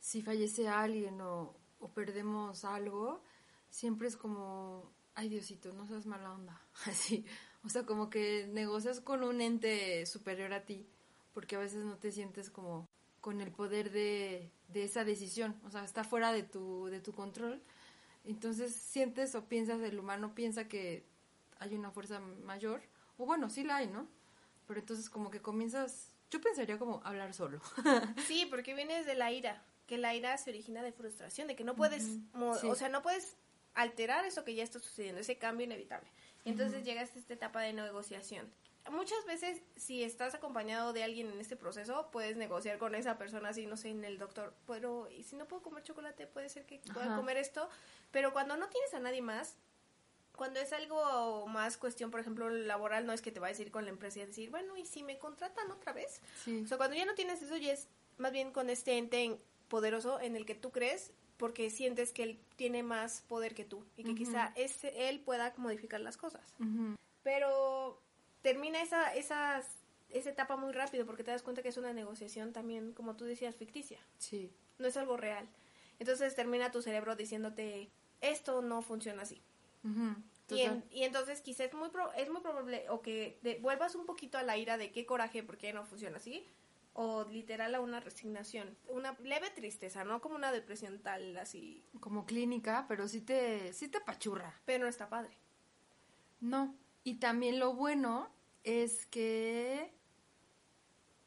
si 0.00 0.22
fallece 0.22 0.68
alguien 0.68 1.20
o, 1.20 1.54
o 1.78 1.88
perdemos 1.92 2.64
algo, 2.64 3.22
siempre 3.70 4.08
es 4.08 4.16
como, 4.16 4.92
ay 5.14 5.28
Diosito, 5.28 5.72
no 5.72 5.86
seas 5.86 6.06
mala 6.06 6.32
onda, 6.32 6.60
así. 6.86 7.24
O 7.62 7.68
sea, 7.68 7.84
como 7.84 8.10
que 8.10 8.48
negocias 8.48 9.00
con 9.00 9.22
un 9.22 9.40
ente 9.40 10.04
superior 10.06 10.52
a 10.52 10.64
ti 10.64 10.86
porque 11.32 11.56
a 11.56 11.60
veces 11.60 11.84
no 11.84 11.96
te 11.96 12.12
sientes 12.12 12.50
como 12.50 12.88
con 13.20 13.40
el 13.40 13.50
poder 13.52 13.90
de, 13.90 14.50
esa 14.74 15.04
decisión, 15.04 15.60
o 15.64 15.70
sea, 15.70 15.84
está 15.84 16.04
fuera 16.04 16.32
de 16.32 16.42
tu, 16.42 16.86
de 16.86 17.00
tu 17.00 17.12
control. 17.12 17.62
Entonces 18.24 18.74
sientes 18.74 19.34
o 19.34 19.44
piensas, 19.46 19.80
el 19.80 19.98
humano 19.98 20.34
piensa 20.34 20.68
que 20.68 21.04
hay 21.58 21.74
una 21.74 21.90
fuerza 21.90 22.20
mayor, 22.20 22.82
o 23.18 23.26
bueno, 23.26 23.50
sí 23.50 23.64
la 23.64 23.76
hay, 23.76 23.88
¿no? 23.88 24.08
Pero 24.66 24.80
entonces 24.80 25.10
como 25.10 25.30
que 25.30 25.40
comienzas, 25.40 26.14
yo 26.30 26.40
pensaría 26.40 26.78
como 26.78 27.02
hablar 27.04 27.34
solo. 27.34 27.60
sí, 28.26 28.46
porque 28.48 28.74
vienes 28.74 29.04
de 29.06 29.14
la 29.14 29.32
ira, 29.32 29.62
que 29.86 29.98
la 29.98 30.14
ira 30.14 30.36
se 30.38 30.50
origina 30.50 30.82
de 30.82 30.92
frustración, 30.92 31.48
de 31.48 31.56
que 31.56 31.64
no 31.64 31.76
puedes, 31.76 32.18
o 32.34 32.74
sea, 32.74 32.88
no 32.88 33.02
puedes 33.02 33.36
alterar 33.74 34.24
eso 34.24 34.44
que 34.44 34.54
ya 34.54 34.64
está 34.64 34.78
sucediendo, 34.78 35.20
ese 35.20 35.36
cambio 35.38 35.66
inevitable. 35.66 36.08
Entonces 36.44 36.84
llegas 36.84 37.14
a 37.14 37.18
esta 37.18 37.34
etapa 37.34 37.60
de 37.60 37.74
negociación 37.74 38.50
muchas 38.90 39.24
veces 39.26 39.62
si 39.76 40.02
estás 40.02 40.34
acompañado 40.34 40.92
de 40.92 41.04
alguien 41.04 41.30
en 41.30 41.40
este 41.40 41.56
proceso, 41.56 42.08
puedes 42.10 42.36
negociar 42.36 42.78
con 42.78 42.94
esa 42.94 43.18
persona, 43.18 43.50
así 43.50 43.66
no 43.66 43.76
sé, 43.76 43.90
en 43.90 44.04
el 44.04 44.18
doctor, 44.18 44.54
pero 44.66 45.08
y 45.10 45.22
si 45.24 45.36
no 45.36 45.46
puedo 45.46 45.62
comer 45.62 45.82
chocolate, 45.82 46.26
puede 46.26 46.48
ser 46.48 46.66
que 46.66 46.80
pueda 46.92 47.16
comer 47.16 47.36
esto, 47.36 47.68
pero 48.10 48.32
cuando 48.32 48.56
no 48.56 48.68
tienes 48.68 48.94
a 48.94 49.00
nadie 49.00 49.22
más, 49.22 49.56
cuando 50.36 50.60
es 50.60 50.72
algo 50.72 51.46
más 51.48 51.76
cuestión, 51.76 52.10
por 52.10 52.20
ejemplo, 52.20 52.48
laboral, 52.48 53.04
no 53.04 53.12
es 53.12 53.20
que 53.20 53.30
te 53.30 53.40
va 53.40 53.48
a 53.48 53.50
decir 53.50 53.70
con 53.70 53.84
la 53.84 53.90
empresa 53.90 54.20
y 54.20 54.26
decir, 54.26 54.50
bueno, 54.50 54.76
¿y 54.76 54.86
si 54.86 55.02
me 55.02 55.18
contratan 55.18 55.70
otra 55.70 55.92
vez? 55.92 56.22
O 56.64 56.66
sea, 56.66 56.78
cuando 56.78 56.96
ya 56.96 57.04
no 57.04 57.14
tienes 57.14 57.42
eso, 57.42 57.56
ya 57.58 57.72
es 57.72 57.88
más 58.16 58.32
bien 58.32 58.50
con 58.50 58.70
este 58.70 58.96
ente 58.96 59.38
poderoso 59.68 60.18
en 60.20 60.36
el 60.36 60.46
que 60.46 60.54
tú 60.54 60.70
crees 60.70 61.12
porque 61.36 61.70
sientes 61.70 62.12
que 62.12 62.22
él 62.22 62.40
tiene 62.56 62.82
más 62.82 63.22
poder 63.22 63.54
que 63.54 63.64
tú 63.64 63.84
y 63.96 64.04
que 64.04 64.14
quizá 64.14 64.52
ese, 64.56 65.08
él 65.08 65.20
pueda 65.20 65.54
modificar 65.56 66.00
las 66.00 66.16
cosas. 66.18 66.54
Pero 67.22 68.00
termina 68.42 68.82
esa, 68.82 69.14
esa 69.14 69.62
etapa 70.10 70.56
muy 70.56 70.72
rápido 70.72 71.06
porque 71.06 71.24
te 71.24 71.30
das 71.30 71.42
cuenta 71.42 71.62
que 71.62 71.68
es 71.68 71.76
una 71.76 71.92
negociación 71.92 72.52
también, 72.52 72.92
como 72.92 73.16
tú 73.16 73.24
decías, 73.24 73.56
ficticia. 73.56 73.98
Sí. 74.18 74.50
No 74.78 74.88
es 74.88 74.96
algo 74.96 75.16
real. 75.16 75.48
Entonces 75.98 76.34
termina 76.34 76.72
tu 76.72 76.82
cerebro 76.82 77.14
diciéndote, 77.16 77.90
esto 78.20 78.62
no 78.62 78.82
funciona 78.82 79.22
así. 79.22 79.42
Y, 80.50 81.04
entonces 81.04 81.40
quizás 81.42 81.68
es 81.68 81.74
muy, 81.74 81.88
es 82.16 82.30
muy 82.30 82.40
probable 82.40 82.84
o 82.88 83.00
que 83.02 83.38
vuelvas 83.62 83.94
un 83.94 84.06
poquito 84.06 84.36
a 84.38 84.42
la 84.42 84.56
ira 84.56 84.78
de 84.78 84.90
qué 84.90 85.06
coraje 85.06 85.42
porque 85.42 85.72
no 85.72 85.84
funciona 85.84 86.16
así, 86.16 86.46
o 86.92 87.24
literal 87.24 87.74
a 87.74 87.80
una 87.80 88.00
resignación, 88.00 88.76
una 88.88 89.16
leve 89.22 89.50
tristeza, 89.50 90.04
no 90.04 90.20
como 90.20 90.34
una 90.34 90.52
depresión 90.52 90.98
tal 90.98 91.36
así. 91.38 91.84
Como 92.00 92.26
clínica, 92.26 92.86
pero 92.88 93.06
sí 93.06 93.20
te, 93.20 93.72
sí 93.72 93.88
te 93.88 94.00
pachurra. 94.00 94.60
Pero 94.64 94.84
no 94.84 94.90
está 94.90 95.08
padre. 95.08 95.36
No, 96.40 96.74
y 97.10 97.16
también 97.16 97.58
lo 97.58 97.74
bueno 97.74 98.30
es 98.62 99.04
que 99.06 99.92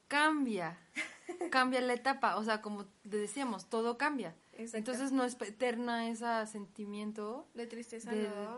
cambia, 0.08 0.80
cambia 1.52 1.82
la 1.82 1.92
etapa, 1.92 2.38
o 2.38 2.44
sea, 2.46 2.62
como 2.62 2.86
decíamos, 3.04 3.70
todo 3.70 3.98
cambia. 3.98 4.34
Entonces 4.54 5.12
no 5.12 5.26
es 5.26 5.36
eterna 5.42 6.08
ese 6.08 6.48
sentimiento 6.48 7.50
de 7.54 7.68
tristeza, 7.68 8.12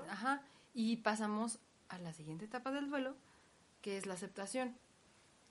Ajá, 0.07 0.43
y 0.75 0.97
pasamos 0.97 1.57
a 1.89 1.97
la 1.97 2.13
siguiente 2.13 2.45
etapa 2.45 2.69
del 2.69 2.91
duelo, 2.91 3.15
que 3.81 3.97
es 3.97 4.05
la 4.05 4.13
aceptación. 4.13 4.77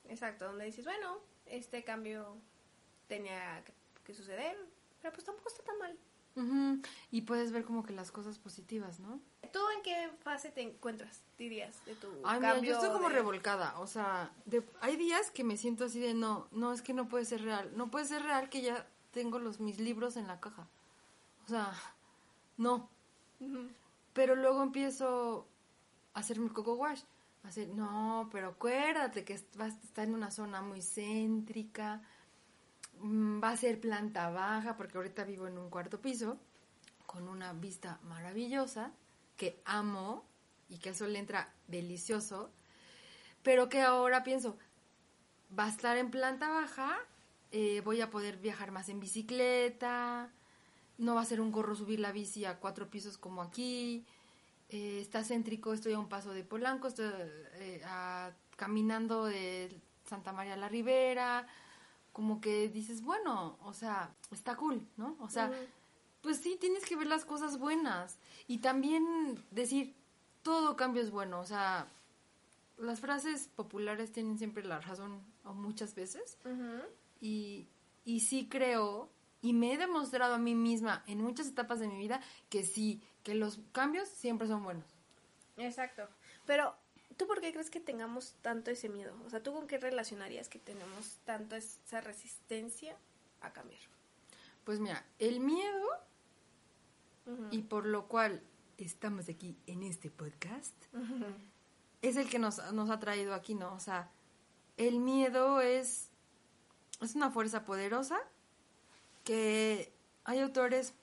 Exacto, 0.07 0.45
donde 0.45 0.63
dices, 0.63 0.85
bueno, 0.85 1.17
este 1.45 1.83
cambio 1.83 2.37
tenía 3.09 3.65
que, 4.05 4.13
suceder, 4.13 4.55
pero 5.01 5.11
pues 5.11 5.25
tampoco 5.25 5.49
está 5.49 5.61
tan 5.61 5.77
mal. 5.79 5.99
Y 7.11 7.21
puedes 7.21 7.51
ver 7.51 7.63
como 7.63 7.83
que 7.83 7.93
las 7.93 8.11
cosas 8.11 8.39
positivas, 8.39 8.99
¿no? 8.99 9.21
¿Tú 9.53 9.59
en 9.77 9.81
qué 9.83 10.09
fase 10.21 10.51
te 10.51 10.61
encuentras, 10.61 11.21
dirías, 11.37 11.85
de 11.85 11.95
tu 11.95 12.07
Ay, 12.25 12.41
cambio? 12.41 12.61
Mira, 12.61 12.67
yo 12.67 12.73
estoy 12.73 12.89
como 12.89 13.07
revolcada, 13.07 13.79
o 13.79 13.87
sea, 13.87 14.33
hay 14.81 14.97
días 14.97 15.31
que 15.31 15.45
me 15.45 15.55
siento 15.55 15.85
así 15.85 16.01
de 16.01 16.13
no, 16.13 16.47
no, 16.51 16.73
es 16.73 16.81
que 16.81 16.93
no 16.93 17.07
puede 17.07 17.23
ser 17.23 17.41
real, 17.43 17.71
no 17.77 17.89
puede 17.89 18.05
ser 18.05 18.23
real 18.23 18.49
que 18.49 18.61
ya 18.61 18.85
tengo 19.11 19.39
los 19.39 19.61
mis 19.61 19.79
libros 19.79 20.17
en 20.17 20.27
la 20.27 20.41
caja, 20.41 20.67
o 21.45 21.47
sea, 21.47 21.73
no. 22.57 22.89
Pero 24.11 24.35
luego 24.35 24.61
empiezo 24.61 25.47
a 26.13 26.19
hacer 26.19 26.39
mi 26.39 26.49
coco 26.49 26.73
wash, 26.73 27.03
hacer, 27.43 27.69
no, 27.69 28.27
pero 28.33 28.49
acuérdate 28.49 29.23
que 29.23 29.39
va 29.59 29.65
a 29.65 29.69
estar 29.69 30.05
en 30.05 30.15
una 30.15 30.31
zona 30.31 30.61
muy 30.61 30.81
céntrica, 30.81 32.01
va 33.01 33.49
a 33.49 33.57
ser 33.57 33.79
planta 33.79 34.29
baja, 34.29 34.77
porque 34.77 34.97
ahorita 34.97 35.23
vivo 35.23 35.47
en 35.47 35.57
un 35.57 35.69
cuarto 35.69 36.01
piso, 36.01 36.37
con 37.05 37.27
una 37.27 37.53
vista 37.53 37.99
maravillosa, 38.03 38.91
que 39.37 39.61
amo 39.65 40.25
y 40.69 40.77
que 40.77 40.89
el 40.89 40.95
sol 40.95 41.15
entra 41.15 41.53
delicioso, 41.67 42.51
pero 43.43 43.69
que 43.69 43.81
ahora 43.81 44.23
pienso, 44.23 44.57
va 45.57 45.65
a 45.65 45.69
estar 45.69 45.97
en 45.97 46.09
planta 46.09 46.49
baja, 46.49 46.97
eh, 47.51 47.81
voy 47.81 48.01
a 48.01 48.09
poder 48.09 48.37
viajar 48.37 48.71
más 48.71 48.89
en 48.89 48.99
bicicleta, 48.99 50.31
no 50.97 51.15
va 51.15 51.21
a 51.21 51.25
ser 51.25 51.41
un 51.41 51.51
gorro 51.51 51.75
subir 51.75 51.99
la 51.99 52.11
bici 52.11 52.45
a 52.45 52.59
cuatro 52.59 52.89
pisos 52.89 53.17
como 53.17 53.41
aquí, 53.41 54.05
eh, 54.69 54.99
está 54.99 55.23
céntrico, 55.23 55.73
estoy 55.73 55.93
a 55.93 55.99
un 55.99 56.09
paso 56.09 56.33
de 56.33 56.43
Polanco, 56.43 56.87
estoy 56.87 57.11
eh, 57.55 57.81
caminando 58.55 59.25
de 59.25 59.79
Santa 60.05 60.31
María 60.31 60.55
la 60.55 60.69
Ribera, 60.69 61.47
como 62.15 62.39
que 62.39 62.69
dices, 62.69 63.01
bueno, 63.01 63.57
o 63.61 63.73
sea, 63.73 64.15
está 64.31 64.55
cool, 64.55 64.87
¿no? 64.95 65.17
O 65.19 65.27
sea, 65.27 65.51
pues 66.21 66.37
sí, 66.37 66.55
tienes 66.57 66.85
que 66.85 66.95
ver 66.95 67.07
las 67.07 67.25
cosas 67.25 67.59
buenas. 67.59 68.19
Y 68.47 68.59
también 68.59 69.43
decir, 69.51 69.97
todo 70.41 70.77
cambio 70.77 71.01
es 71.01 71.11
bueno, 71.11 71.41
o 71.41 71.45
sea, 71.45 71.89
las 72.77 73.01
frases 73.01 73.49
populares 73.49 74.13
tienen 74.13 74.37
siempre 74.37 74.63
la 74.63 74.79
razón 74.79 75.25
o 75.43 75.53
muchas 75.53 75.93
veces. 75.93 76.37
Y, 77.19 77.67
y 78.05 78.21
sí 78.21 78.47
creo 78.47 79.09
y 79.41 79.51
me 79.51 79.73
he 79.73 79.77
demostrado 79.77 80.35
a 80.35 80.39
mí 80.39 80.55
misma 80.55 81.03
en 81.07 81.21
muchas 81.21 81.47
etapas 81.47 81.81
de 81.81 81.89
mi 81.89 81.97
vida 81.97 82.21
que 82.47 82.63
sí, 82.63 83.03
que 83.23 83.35
los 83.35 83.59
cambios 83.73 84.07
siempre 84.07 84.47
son 84.47 84.63
buenos. 84.63 84.85
Exacto, 85.57 86.07
pero 86.45 86.77
¿tú 87.17 87.27
por 87.27 87.41
qué 87.41 87.51
crees 87.51 87.69
que 87.69 87.79
tengamos 87.79 88.35
tanto 88.41 88.71
ese 88.71 88.89
miedo? 88.89 89.15
O 89.25 89.29
sea, 89.29 89.41
¿tú 89.41 89.53
con 89.53 89.67
qué 89.67 89.77
relacionarías 89.77 90.49
que 90.49 90.59
tenemos 90.59 91.17
tanto 91.25 91.55
esa 91.55 92.01
resistencia 92.01 92.97
a 93.41 93.51
cambiar? 93.53 93.81
Pues 94.63 94.79
mira, 94.79 95.05
el 95.19 95.39
miedo 95.39 95.87
y 97.51 97.63
por 97.63 97.85
lo 97.85 98.07
cual 98.07 98.41
estamos 98.77 99.29
aquí 99.29 99.57
en 99.67 99.83
este 99.83 100.11
podcast, 100.11 100.75
es 102.01 102.17
el 102.17 102.29
que 102.29 102.39
nos, 102.39 102.73
nos, 102.73 102.89
ha 102.89 102.99
traído 102.99 103.33
aquí, 103.33 103.55
¿no? 103.55 103.73
O 103.73 103.79
sea, 103.79 104.11
el 104.77 104.99
miedo 104.99 105.61
es, 105.61 106.09
es 107.01 107.15
una 107.15 107.31
fuerza 107.31 107.65
poderosa 107.65 108.19
que 109.23 109.91
hay 110.23 110.39
autores, 110.39 110.93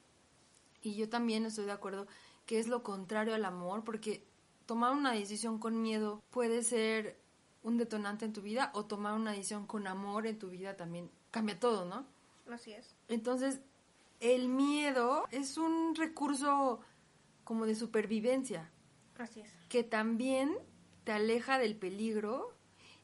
y 0.81 0.95
yo 0.95 1.09
también 1.09 1.45
estoy 1.45 1.65
de 1.65 1.73
acuerdo, 1.73 2.07
que 2.47 2.59
es 2.59 2.69
lo 2.69 2.83
contrario 2.83 3.35
al 3.35 3.45
amor, 3.45 3.85
porque 3.85 4.25
tomar 4.67 4.93
una 4.93 5.13
decisión 5.13 5.59
con 5.59 5.81
miedo 5.83 6.23
puede 6.31 6.63
ser 6.63 7.19
un 7.63 7.79
detonante 7.79 8.25
en 8.25 8.33
tu 8.33 8.43
vida 8.43 8.71
o 8.75 8.85
tomar 8.85 9.15
una 9.15 9.33
decisión 9.33 9.67
con 9.67 9.87
amor 9.87 10.27
en 10.27 10.39
tu 10.39 10.51
vida 10.51 10.77
también 10.77 11.11
cambia 11.31 11.59
todo, 11.59 11.85
¿no? 11.85 12.07
Así 12.53 12.73
es. 12.73 12.95
Entonces, 13.09 13.61
el 14.21 14.49
miedo 14.49 15.27
es 15.31 15.57
un 15.57 15.95
recurso 15.95 16.81
como 17.45 17.67
de 17.67 17.75
supervivencia. 17.75 18.71
Así 19.19 19.41
es. 19.41 19.51
Que 19.69 19.85
también 19.85 20.57
te 21.05 21.13
aleja 21.13 21.59
del 21.59 21.77
peligro 21.77 22.55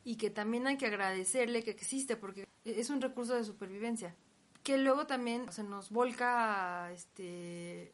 y 0.05 0.17
que 0.17 0.31
también 0.31 0.67
hay 0.67 0.77
que 0.77 0.87
agradecerle 0.87 1.65
que 1.65 1.71
existe 1.71 2.17
porque 2.17 2.47
es 2.65 2.91
un 2.91 3.01
recurso 3.01 3.35
de 3.35 3.45
supervivencia. 3.45 4.15
Que 4.63 4.79
luego 4.79 5.07
también 5.07 5.51
se 5.53 5.63
nos 5.63 5.91
volca 5.91 6.85
a, 6.85 6.93
este, 6.93 7.93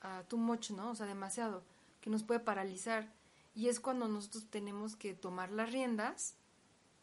a 0.00 0.22
too 0.28 0.38
much, 0.38 0.70
¿no? 0.70 0.90
O 0.90 0.94
sea, 0.94 1.06
demasiado, 1.06 1.64
que 2.04 2.10
nos 2.10 2.22
puede 2.22 2.40
paralizar. 2.40 3.10
Y 3.54 3.68
es 3.68 3.80
cuando 3.80 4.08
nosotros 4.08 4.50
tenemos 4.50 4.94
que 4.94 5.14
tomar 5.14 5.50
las 5.50 5.72
riendas 5.72 6.36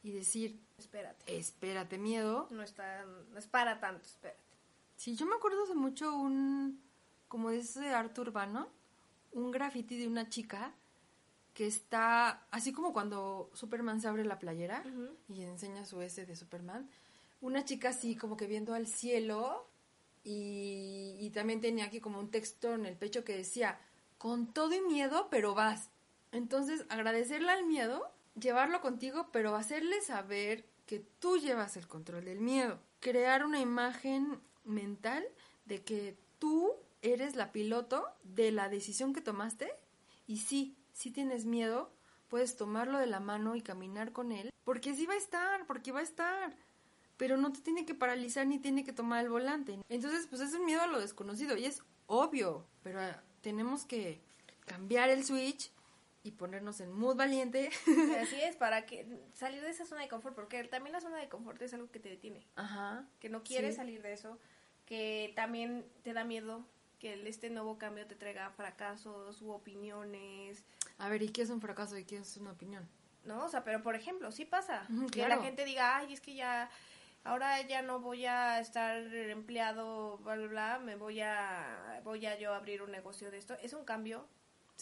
y 0.03 0.11
decir, 0.11 0.59
espérate. 0.77 1.39
Espérate, 1.39 1.97
miedo. 1.97 2.47
No, 2.51 2.61
está, 2.61 3.03
no 3.03 3.39
es 3.39 3.47
para 3.47 3.79
tanto, 3.79 4.05
espérate. 4.05 4.39
Sí, 4.95 5.15
yo 5.15 5.25
me 5.25 5.33
acuerdo 5.33 5.63
hace 5.63 5.73
mucho 5.73 6.15
un, 6.15 6.79
como 7.27 7.49
de 7.49 7.57
ese 7.57 7.89
arte 7.89 8.21
urbano, 8.21 8.69
un 9.31 9.49
graffiti 9.49 9.97
de 9.97 10.07
una 10.07 10.29
chica 10.29 10.71
que 11.55 11.65
está, 11.65 12.45
así 12.51 12.71
como 12.71 12.93
cuando 12.93 13.49
Superman 13.55 14.01
se 14.01 14.07
abre 14.07 14.23
la 14.23 14.37
playera 14.37 14.83
y 15.29 15.41
enseña 15.41 15.83
su 15.83 15.99
S 16.03 16.27
de 16.27 16.35
Superman, 16.35 16.87
una 17.41 17.65
chica 17.65 17.89
así 17.89 18.15
como 18.15 18.37
que 18.37 18.45
viendo 18.45 18.75
al 18.75 18.85
cielo 18.85 19.67
y, 20.23 21.15
y 21.19 21.31
también 21.31 21.59
tenía 21.59 21.85
aquí 21.85 21.99
como 21.99 22.19
un 22.19 22.29
texto 22.29 22.75
en 22.75 22.85
el 22.85 22.95
pecho 22.95 23.23
que 23.23 23.35
decía, 23.35 23.79
con 24.21 24.53
todo 24.53 24.75
y 24.75 24.81
miedo, 24.81 25.29
pero 25.31 25.55
vas. 25.55 25.89
Entonces, 26.31 26.85
agradecerle 26.89 27.51
al 27.51 27.65
miedo, 27.65 28.13
llevarlo 28.39 28.79
contigo, 28.79 29.29
pero 29.31 29.55
hacerle 29.55 29.99
saber 30.01 30.69
que 30.85 30.99
tú 30.99 31.39
llevas 31.39 31.75
el 31.75 31.87
control 31.87 32.25
del 32.25 32.39
miedo. 32.39 32.79
Crear 32.99 33.43
una 33.43 33.59
imagen 33.59 34.39
mental 34.63 35.25
de 35.65 35.83
que 35.83 36.19
tú 36.37 36.71
eres 37.01 37.35
la 37.35 37.51
piloto 37.51 38.09
de 38.21 38.51
la 38.51 38.69
decisión 38.69 39.11
que 39.11 39.21
tomaste 39.21 39.71
y 40.27 40.37
sí, 40.37 40.77
si 40.93 41.09
tienes 41.09 41.45
miedo, 41.45 41.91
puedes 42.27 42.55
tomarlo 42.55 42.99
de 42.99 43.07
la 43.07 43.21
mano 43.21 43.55
y 43.55 43.63
caminar 43.63 44.11
con 44.11 44.31
él, 44.31 44.51
porque 44.63 44.93
sí 44.93 45.07
va 45.07 45.15
a 45.15 45.17
estar, 45.17 45.65
porque 45.65 45.91
va 45.91 46.01
a 46.01 46.03
estar, 46.03 46.55
pero 47.17 47.37
no 47.37 47.51
te 47.51 47.61
tiene 47.61 47.87
que 47.87 47.95
paralizar 47.95 48.45
ni 48.45 48.59
tiene 48.59 48.83
que 48.83 48.93
tomar 48.93 49.23
el 49.23 49.31
volante. 49.31 49.79
Entonces, 49.89 50.27
pues 50.27 50.43
es 50.43 50.53
el 50.53 50.61
miedo 50.61 50.83
a 50.83 50.87
lo 50.87 50.99
desconocido 50.99 51.57
y 51.57 51.65
es 51.65 51.81
obvio, 52.05 52.67
pero 52.83 53.01
tenemos 53.41 53.85
que 53.85 54.19
cambiar 54.65 55.09
el 55.09 55.23
switch 55.23 55.71
y 56.23 56.31
ponernos 56.31 56.79
en 56.81 56.91
mood 56.91 57.15
valiente. 57.15 57.69
Así 58.21 58.39
es, 58.41 58.55
para 58.57 58.85
que 58.85 59.05
salir 59.33 59.61
de 59.61 59.69
esa 59.69 59.85
zona 59.85 60.01
de 60.01 60.07
confort, 60.07 60.35
porque 60.35 60.63
también 60.65 60.93
la 60.93 61.01
zona 61.01 61.17
de 61.17 61.29
confort 61.29 61.61
es 61.61 61.73
algo 61.73 61.89
que 61.91 61.99
te 61.99 62.09
detiene. 62.09 62.45
Ajá. 62.55 63.05
Que 63.19 63.29
no 63.29 63.43
quieres 63.43 63.75
salir 63.75 64.01
de 64.01 64.13
eso, 64.13 64.37
que 64.85 65.33
también 65.35 65.85
te 66.03 66.13
da 66.13 66.23
miedo 66.23 66.65
que 66.99 67.27
este 67.27 67.49
nuevo 67.49 67.79
cambio 67.79 68.05
te 68.05 68.15
traiga 68.15 68.51
fracasos 68.51 69.41
u 69.41 69.51
opiniones. 69.51 70.63
A 70.99 71.09
ver, 71.09 71.23
¿y 71.23 71.29
qué 71.29 71.41
es 71.41 71.49
un 71.49 71.59
fracaso 71.59 71.97
y 71.97 72.05
qué 72.05 72.17
es 72.17 72.37
una 72.37 72.51
opinión? 72.51 72.87
No, 73.25 73.45
o 73.45 73.49
sea, 73.49 73.63
pero 73.63 73.81
por 73.81 73.95
ejemplo, 73.95 74.31
sí 74.31 74.45
pasa. 74.45 74.87
Que 75.11 75.27
la 75.27 75.41
gente 75.41 75.65
diga, 75.65 75.97
ay, 75.97 76.13
es 76.13 76.21
que 76.21 76.35
ya, 76.35 76.69
ahora 77.23 77.61
ya 77.61 77.81
no 77.81 77.99
voy 77.99 78.25
a 78.25 78.59
estar 78.59 78.97
empleado, 79.13 80.17
bla, 80.19 80.35
bla, 80.35 80.47
bla, 80.47 80.79
me 80.79 80.95
voy 80.95 81.21
a, 81.21 82.01
voy 82.03 82.25
a 82.25 82.37
yo 82.37 82.53
abrir 82.53 82.81
un 82.81 82.91
negocio 82.91 83.31
de 83.31 83.37
esto. 83.37 83.55
Es 83.61 83.73
un 83.73 83.85
cambio 83.85 84.27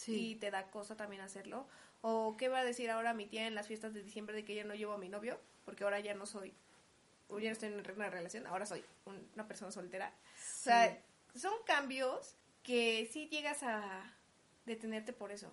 y 0.06 0.36
te 0.36 0.50
da 0.50 0.70
cosa 0.70 0.96
también 0.96 1.22
hacerlo. 1.22 1.66
O 2.02 2.36
qué 2.36 2.48
va 2.48 2.60
a 2.60 2.64
decir 2.64 2.90
ahora 2.90 3.12
mi 3.12 3.26
tía 3.26 3.46
en 3.46 3.54
las 3.54 3.66
fiestas 3.66 3.92
de 3.92 4.02
diciembre 4.02 4.34
de 4.34 4.44
que 4.44 4.54
ya 4.54 4.64
no 4.64 4.74
llevo 4.74 4.94
a 4.94 4.98
mi 4.98 5.08
novio, 5.08 5.38
porque 5.64 5.84
ahora 5.84 6.00
ya 6.00 6.14
no 6.14 6.24
soy, 6.26 6.54
ya 7.28 7.48
no 7.48 7.52
estoy 7.52 7.68
en 7.68 7.90
una 7.90 8.08
relación, 8.08 8.46
ahora 8.46 8.64
soy 8.64 8.82
una 9.34 9.46
persona 9.46 9.70
soltera. 9.70 10.08
O 10.08 10.62
sea, 10.62 11.02
son 11.34 11.52
cambios 11.66 12.36
que 12.62 13.08
sí 13.12 13.28
llegas 13.28 13.62
a 13.62 14.14
detenerte 14.64 15.12
por 15.12 15.30
eso. 15.30 15.52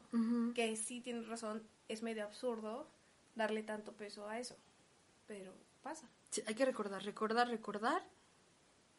Que 0.54 0.78
sí 0.78 1.02
tienes 1.02 1.28
razón, 1.28 1.68
es 1.90 2.02
medio 2.02 2.24
absurdo 2.24 2.90
darle 3.36 3.64
tanto 3.64 3.92
peso 3.94 4.30
a 4.30 4.40
eso. 4.40 4.56
Pero 5.28 5.54
pasa. 5.84 6.08
Hay 6.46 6.56
que 6.56 6.66
recordar, 6.66 7.04
recordar, 7.04 7.48
recordar 7.48 8.08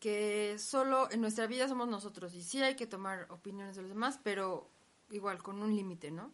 que 0.00 0.58
solo 0.58 1.11
en 1.11 1.20
nuestra 1.20 1.47
vida 1.47 1.68
somos 1.68 1.88
nosotros 1.88 2.35
y 2.35 2.42
sí 2.42 2.62
hay 2.62 2.76
que 2.76 2.87
tomar 2.87 3.26
opiniones 3.30 3.76
de 3.76 3.82
los 3.82 3.90
demás, 3.90 4.20
pero 4.23 4.70
igual, 5.11 5.42
con 5.42 5.61
un 5.62 5.75
límite, 5.75 6.11
¿no? 6.11 6.32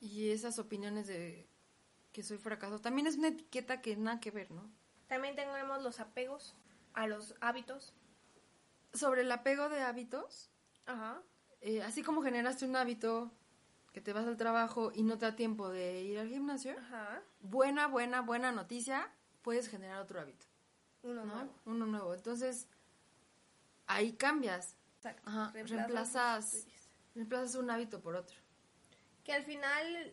Y 0.00 0.30
esas 0.30 0.58
opiniones 0.58 1.06
de 1.06 1.48
que 2.12 2.22
soy 2.22 2.38
fracaso, 2.38 2.80
también 2.80 3.06
es 3.06 3.16
una 3.16 3.28
etiqueta 3.28 3.80
que 3.80 3.96
nada 3.96 4.20
que 4.20 4.30
ver, 4.30 4.50
¿no? 4.50 4.70
También 5.06 5.36
tenemos 5.36 5.82
los 5.82 6.00
apegos 6.00 6.54
a 6.94 7.06
los 7.06 7.34
hábitos. 7.40 7.94
Sobre 8.92 9.20
el 9.20 9.30
apego 9.30 9.68
de 9.68 9.82
hábitos, 9.82 10.50
Ajá. 10.86 11.22
eh, 11.60 11.82
así 11.82 12.02
como 12.02 12.22
generaste 12.22 12.64
un 12.64 12.74
hábito 12.74 13.30
que 13.92 14.00
te 14.00 14.12
vas 14.12 14.26
al 14.26 14.36
trabajo 14.36 14.92
y 14.94 15.02
no 15.02 15.18
te 15.18 15.26
da 15.26 15.36
tiempo 15.36 15.68
de 15.68 16.02
ir 16.02 16.18
al 16.18 16.28
gimnasio, 16.28 16.74
Ajá. 16.78 17.22
buena, 17.40 17.86
buena, 17.86 18.20
buena 18.22 18.52
noticia, 18.52 19.10
puedes 19.46 19.68
generar 19.68 20.00
otro 20.02 20.20
hábito, 20.20 20.44
Uno 21.04 21.24
¿no? 21.24 21.34
nuevo. 21.36 21.54
Uno 21.66 21.86
nuevo. 21.86 22.14
Entonces, 22.14 22.66
ahí 23.86 24.14
cambias, 24.14 24.74
Exacto. 24.96 25.22
Ajá, 25.24 25.52
Reemplazas 25.52 26.66
reemplazas, 27.14 27.54
un 27.54 27.70
hábito 27.70 28.00
por 28.00 28.16
otro. 28.16 28.36
Que 29.22 29.32
al 29.32 29.44
final 29.44 30.12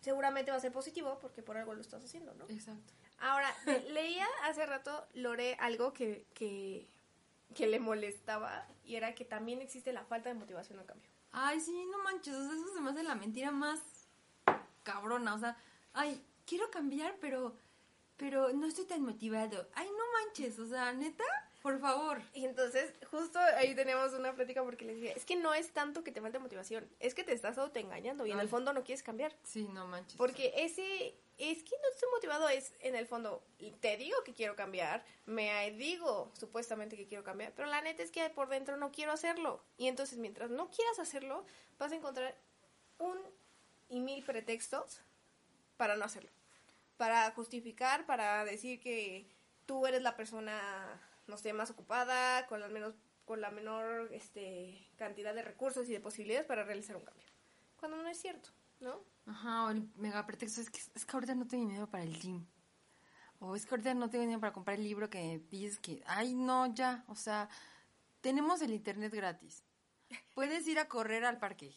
seguramente 0.00 0.50
va 0.50 0.56
a 0.56 0.60
ser 0.60 0.72
positivo 0.72 1.20
porque 1.20 1.40
por 1.40 1.56
algo 1.56 1.72
lo 1.72 1.80
estás 1.82 2.04
haciendo, 2.04 2.34
¿no? 2.34 2.46
Exacto. 2.48 2.92
Ahora, 3.18 3.48
le- 3.66 3.90
leía 3.92 4.26
hace 4.42 4.66
rato, 4.66 5.06
Lore, 5.14 5.56
algo 5.60 5.92
que, 5.92 6.26
que, 6.34 6.90
que 7.54 7.68
le 7.68 7.78
molestaba 7.78 8.66
y 8.82 8.96
era 8.96 9.14
que 9.14 9.24
también 9.24 9.62
existe 9.62 9.92
la 9.92 10.04
falta 10.04 10.30
de 10.30 10.34
motivación 10.34 10.80
al 10.80 10.86
cambio. 10.86 11.08
Ay, 11.30 11.60
sí, 11.60 11.86
no 11.92 12.02
manches, 12.02 12.34
o 12.34 12.42
sea, 12.44 12.54
eso 12.54 12.74
se 12.74 12.80
me 12.80 12.90
hace 12.90 13.04
la 13.04 13.14
mentira 13.14 13.52
más 13.52 13.80
cabrona, 14.82 15.34
o 15.34 15.38
sea, 15.38 15.56
ay, 15.92 16.20
quiero 16.44 16.72
cambiar, 16.72 17.16
pero, 17.20 17.56
pero 18.16 18.52
no 18.52 18.66
estoy 18.66 18.84
tan 18.84 19.02
motivado. 19.02 19.68
Ay, 19.74 19.88
no 19.88 20.04
manches, 20.12 20.58
o 20.58 20.66
sea, 20.66 20.92
neta, 20.92 21.24
por 21.62 21.80
favor. 21.80 22.20
Y 22.32 22.44
entonces, 22.44 22.92
justo 23.10 23.38
ahí 23.56 23.74
tenemos 23.74 24.12
una 24.12 24.34
plática 24.34 24.62
porque 24.62 24.84
le 24.84 24.94
decía, 24.94 25.12
es 25.12 25.24
que 25.24 25.36
no 25.36 25.54
es 25.54 25.72
tanto 25.72 26.04
que 26.04 26.12
te 26.12 26.20
falte 26.20 26.38
motivación, 26.38 26.88
es 27.00 27.14
que 27.14 27.24
te 27.24 27.32
estás 27.32 27.58
autoengañando 27.58 28.26
y 28.26 28.32
en 28.32 28.38
el 28.38 28.48
fondo 28.48 28.72
no 28.72 28.84
quieres 28.84 29.02
cambiar. 29.02 29.34
Sí, 29.42 29.68
no 29.68 29.86
manches. 29.86 30.16
Porque 30.16 30.52
ese, 30.56 31.14
es 31.38 31.62
que 31.62 31.76
no 31.82 31.88
estoy 31.92 32.08
motivado, 32.12 32.48
es 32.48 32.72
en 32.80 32.94
el 32.94 33.06
fondo, 33.06 33.42
te 33.80 33.96
digo 33.96 34.16
que 34.24 34.34
quiero 34.34 34.54
cambiar, 34.54 35.04
me 35.26 35.70
digo 35.72 36.30
supuestamente 36.38 36.96
que 36.96 37.06
quiero 37.06 37.24
cambiar, 37.24 37.52
pero 37.56 37.68
la 37.68 37.80
neta 37.80 38.02
es 38.02 38.10
que 38.10 38.28
por 38.30 38.48
dentro 38.48 38.76
no 38.76 38.92
quiero 38.92 39.12
hacerlo. 39.12 39.64
Y 39.76 39.88
entonces 39.88 40.18
mientras 40.18 40.50
no 40.50 40.70
quieras 40.70 40.98
hacerlo, 40.98 41.44
vas 41.78 41.92
a 41.92 41.96
encontrar 41.96 42.36
un 42.98 43.18
y 43.88 44.00
mil 44.00 44.24
pretextos 44.24 45.00
para 45.76 45.96
no 45.96 46.04
hacerlo. 46.04 46.30
Para 46.96 47.30
justificar, 47.32 48.06
para 48.06 48.44
decir 48.44 48.80
que 48.80 49.28
tú 49.66 49.86
eres 49.86 50.02
la 50.02 50.16
persona, 50.16 51.00
no 51.26 51.36
sé, 51.36 51.52
más 51.52 51.70
ocupada, 51.70 52.46
con 52.46 52.60
la 52.60 52.68
menos 52.68 52.94
con 53.24 53.40
la 53.40 53.50
menor 53.50 54.10
este, 54.12 54.86
cantidad 54.96 55.34
de 55.34 55.42
recursos 55.42 55.88
y 55.88 55.92
de 55.92 56.00
posibilidades 56.00 56.46
para 56.46 56.64
realizar 56.64 56.96
un 56.96 57.04
cambio. 57.04 57.26
Cuando 57.76 57.96
no 57.96 58.08
es 58.08 58.20
cierto, 58.20 58.50
¿no? 58.80 59.02
Ajá, 59.26 59.64
o 59.64 59.70
el 59.70 59.88
mega 59.96 60.26
pretexto 60.26 60.60
es 60.60 60.70
que, 60.70 60.80
es 60.94 61.04
que 61.06 61.16
ahorita 61.16 61.34
no 61.34 61.46
tengo 61.46 61.66
dinero 61.66 61.90
para 61.90 62.04
el 62.04 62.18
gym. 62.18 62.46
O 63.38 63.56
es 63.56 63.66
que 63.66 63.74
ahorita 63.74 63.94
no 63.94 64.10
tengo 64.10 64.22
dinero 64.22 64.40
para 64.40 64.52
comprar 64.52 64.76
el 64.78 64.84
libro 64.84 65.10
que 65.10 65.38
dices 65.50 65.78
que, 65.78 66.02
ay, 66.06 66.34
no, 66.34 66.72
ya, 66.74 67.04
o 67.08 67.14
sea, 67.14 67.48
tenemos 68.20 68.62
el 68.62 68.72
internet 68.72 69.12
gratis. 69.12 69.64
Puedes 70.34 70.66
ir 70.66 70.78
a 70.78 70.88
correr 70.88 71.24
al 71.24 71.38
parque. 71.38 71.74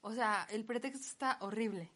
O 0.00 0.12
sea, 0.12 0.46
el 0.50 0.64
pretexto 0.64 1.06
está 1.06 1.38
horrible. 1.40 1.90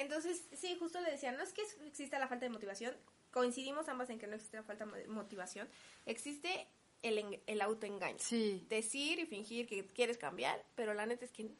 Entonces, 0.00 0.48
sí, 0.56 0.76
justo 0.78 1.00
le 1.00 1.10
decía, 1.10 1.32
no 1.32 1.42
es 1.42 1.52
que 1.52 1.62
exista 1.86 2.18
la 2.18 2.26
falta 2.28 2.46
de 2.46 2.50
motivación, 2.50 2.96
coincidimos 3.30 3.88
ambas 3.88 4.10
en 4.10 4.18
que 4.18 4.26
no 4.26 4.34
existe 4.34 4.56
la 4.56 4.62
falta 4.62 4.86
de 4.86 5.06
motivación, 5.08 5.68
existe 6.06 6.66
el, 7.02 7.40
el 7.46 7.60
autoengaño. 7.60 8.18
Sí. 8.18 8.66
Decir 8.68 9.18
y 9.18 9.26
fingir 9.26 9.66
que 9.66 9.86
quieres 9.86 10.18
cambiar, 10.18 10.64
pero 10.74 10.94
la 10.94 11.06
neta 11.06 11.24
es 11.24 11.30
que 11.32 11.50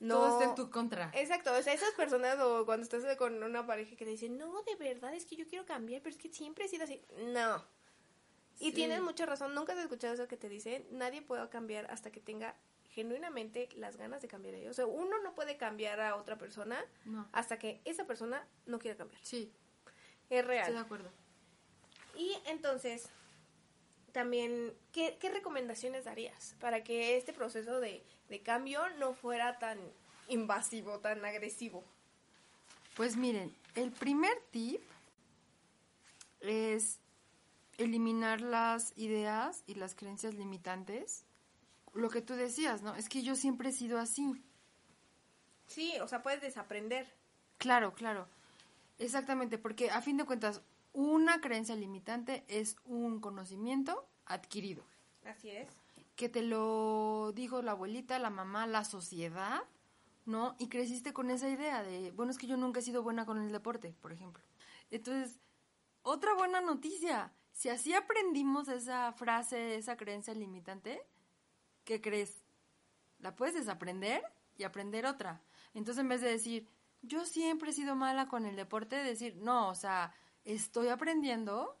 no... 0.00 0.14
Todo 0.14 0.38
está 0.38 0.50
en 0.50 0.54
tu 0.54 0.70
contra. 0.70 1.10
Exacto, 1.14 1.52
o 1.52 1.62
sea, 1.62 1.72
esas 1.72 1.92
personas 1.94 2.38
o 2.40 2.64
cuando 2.64 2.84
estás 2.84 3.16
con 3.16 3.42
una 3.42 3.66
pareja 3.66 3.96
que 3.96 4.04
te 4.04 4.10
dice, 4.10 4.28
no, 4.28 4.62
de 4.62 4.76
verdad 4.76 5.14
es 5.14 5.24
que 5.26 5.36
yo 5.36 5.46
quiero 5.46 5.64
cambiar, 5.64 6.02
pero 6.02 6.14
es 6.14 6.20
que 6.20 6.28
siempre 6.28 6.66
he 6.66 6.68
sido 6.68 6.84
así. 6.84 7.02
No. 7.32 7.64
Y 8.60 8.66
Sí. 8.66 8.72
tienes 8.72 9.00
mucha 9.00 9.24
razón, 9.24 9.54
nunca 9.54 9.72
has 9.72 9.78
escuchado 9.78 10.14
eso 10.14 10.28
que 10.28 10.36
te 10.36 10.48
dicen, 10.48 10.86
nadie 10.90 11.22
puede 11.22 11.48
cambiar 11.48 11.90
hasta 11.90 12.10
que 12.12 12.20
tenga 12.20 12.54
genuinamente 12.98 13.68
las 13.76 13.96
ganas 13.96 14.20
de 14.22 14.26
cambiar 14.26 14.56
ellos. 14.56 14.72
O 14.72 14.74
sea, 14.74 14.86
uno 14.86 15.22
no 15.22 15.32
puede 15.36 15.56
cambiar 15.56 16.00
a 16.00 16.16
otra 16.16 16.36
persona 16.36 16.84
No. 17.04 17.28
hasta 17.30 17.56
que 17.56 17.80
esa 17.84 18.08
persona 18.08 18.44
no 18.66 18.80
quiera 18.80 18.96
cambiar. 18.96 19.20
Sí, 19.24 19.52
Es 20.28 20.40
estoy 20.40 20.56
de 20.56 20.62
real. 20.64 20.76
acuerdo. 20.78 21.08
Y 22.16 22.36
entonces, 22.46 23.08
también, 24.10 24.74
¿qué, 24.90 25.16
qué 25.20 25.30
recomendaciones 25.30 26.06
darías 26.06 26.56
para 26.58 26.82
que 26.82 27.16
este 27.16 27.32
proceso 27.32 27.78
de, 27.78 28.02
de 28.28 28.42
cambio 28.42 28.80
no 28.98 29.14
fuera 29.14 29.60
tan 29.60 29.78
invasivo, 30.26 30.98
tan 30.98 31.24
agresivo? 31.24 31.84
Pues 32.96 33.16
miren, 33.16 33.54
el 33.76 33.92
primer 33.92 34.36
tip 34.50 34.80
es 36.40 36.98
eliminar 37.76 38.40
las 38.40 38.92
ideas 38.98 39.62
y 39.68 39.76
las 39.76 39.94
creencias 39.94 40.34
limitantes. 40.34 41.24
Lo 41.94 42.10
que 42.10 42.22
tú 42.22 42.34
decías, 42.34 42.82
¿no? 42.82 42.94
Es 42.94 43.08
que 43.08 43.22
yo 43.22 43.34
siempre 43.34 43.70
he 43.70 43.72
sido 43.72 43.98
así. 43.98 44.32
Sí, 45.66 45.94
o 46.00 46.08
sea, 46.08 46.22
puedes 46.22 46.40
desaprender. 46.40 47.12
Claro, 47.58 47.92
claro. 47.94 48.28
Exactamente, 48.98 49.58
porque 49.58 49.90
a 49.90 50.00
fin 50.02 50.16
de 50.16 50.24
cuentas, 50.24 50.62
una 50.92 51.40
creencia 51.40 51.76
limitante 51.76 52.44
es 52.48 52.76
un 52.84 53.20
conocimiento 53.20 54.08
adquirido, 54.26 54.82
Así 55.24 55.50
es. 55.50 55.68
que 56.16 56.28
te 56.28 56.42
lo 56.42 57.32
dijo 57.34 57.62
la 57.62 57.72
abuelita, 57.72 58.18
la 58.18 58.30
mamá, 58.30 58.66
la 58.66 58.84
sociedad, 58.84 59.62
¿no? 60.26 60.56
Y 60.58 60.68
creciste 60.68 61.12
con 61.12 61.30
esa 61.30 61.48
idea 61.48 61.82
de, 61.82 62.10
bueno, 62.12 62.32
es 62.32 62.38
que 62.38 62.46
yo 62.48 62.56
nunca 62.56 62.80
he 62.80 62.82
sido 62.82 63.02
buena 63.02 63.24
con 63.24 63.38
el 63.38 63.52
deporte, 63.52 63.94
por 64.00 64.12
ejemplo. 64.12 64.42
Entonces, 64.90 65.38
otra 66.02 66.34
buena 66.34 66.60
noticia, 66.60 67.32
si 67.52 67.68
así 67.68 67.94
aprendimos 67.94 68.68
esa 68.68 69.12
frase, 69.12 69.76
esa 69.76 69.96
creencia 69.96 70.34
limitante, 70.34 71.00
¿qué 71.88 72.02
crees? 72.02 72.44
La 73.18 73.34
puedes 73.34 73.54
desaprender 73.54 74.22
y 74.58 74.64
aprender 74.64 75.06
otra. 75.06 75.40
Entonces, 75.72 76.02
en 76.02 76.10
vez 76.10 76.20
de 76.20 76.28
decir, 76.28 76.68
yo 77.00 77.24
siempre 77.24 77.70
he 77.70 77.72
sido 77.72 77.96
mala 77.96 78.28
con 78.28 78.44
el 78.44 78.56
deporte, 78.56 78.96
decir, 78.96 79.36
no, 79.36 79.70
o 79.70 79.74
sea, 79.74 80.14
estoy 80.44 80.88
aprendiendo, 80.88 81.80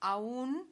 aún 0.00 0.70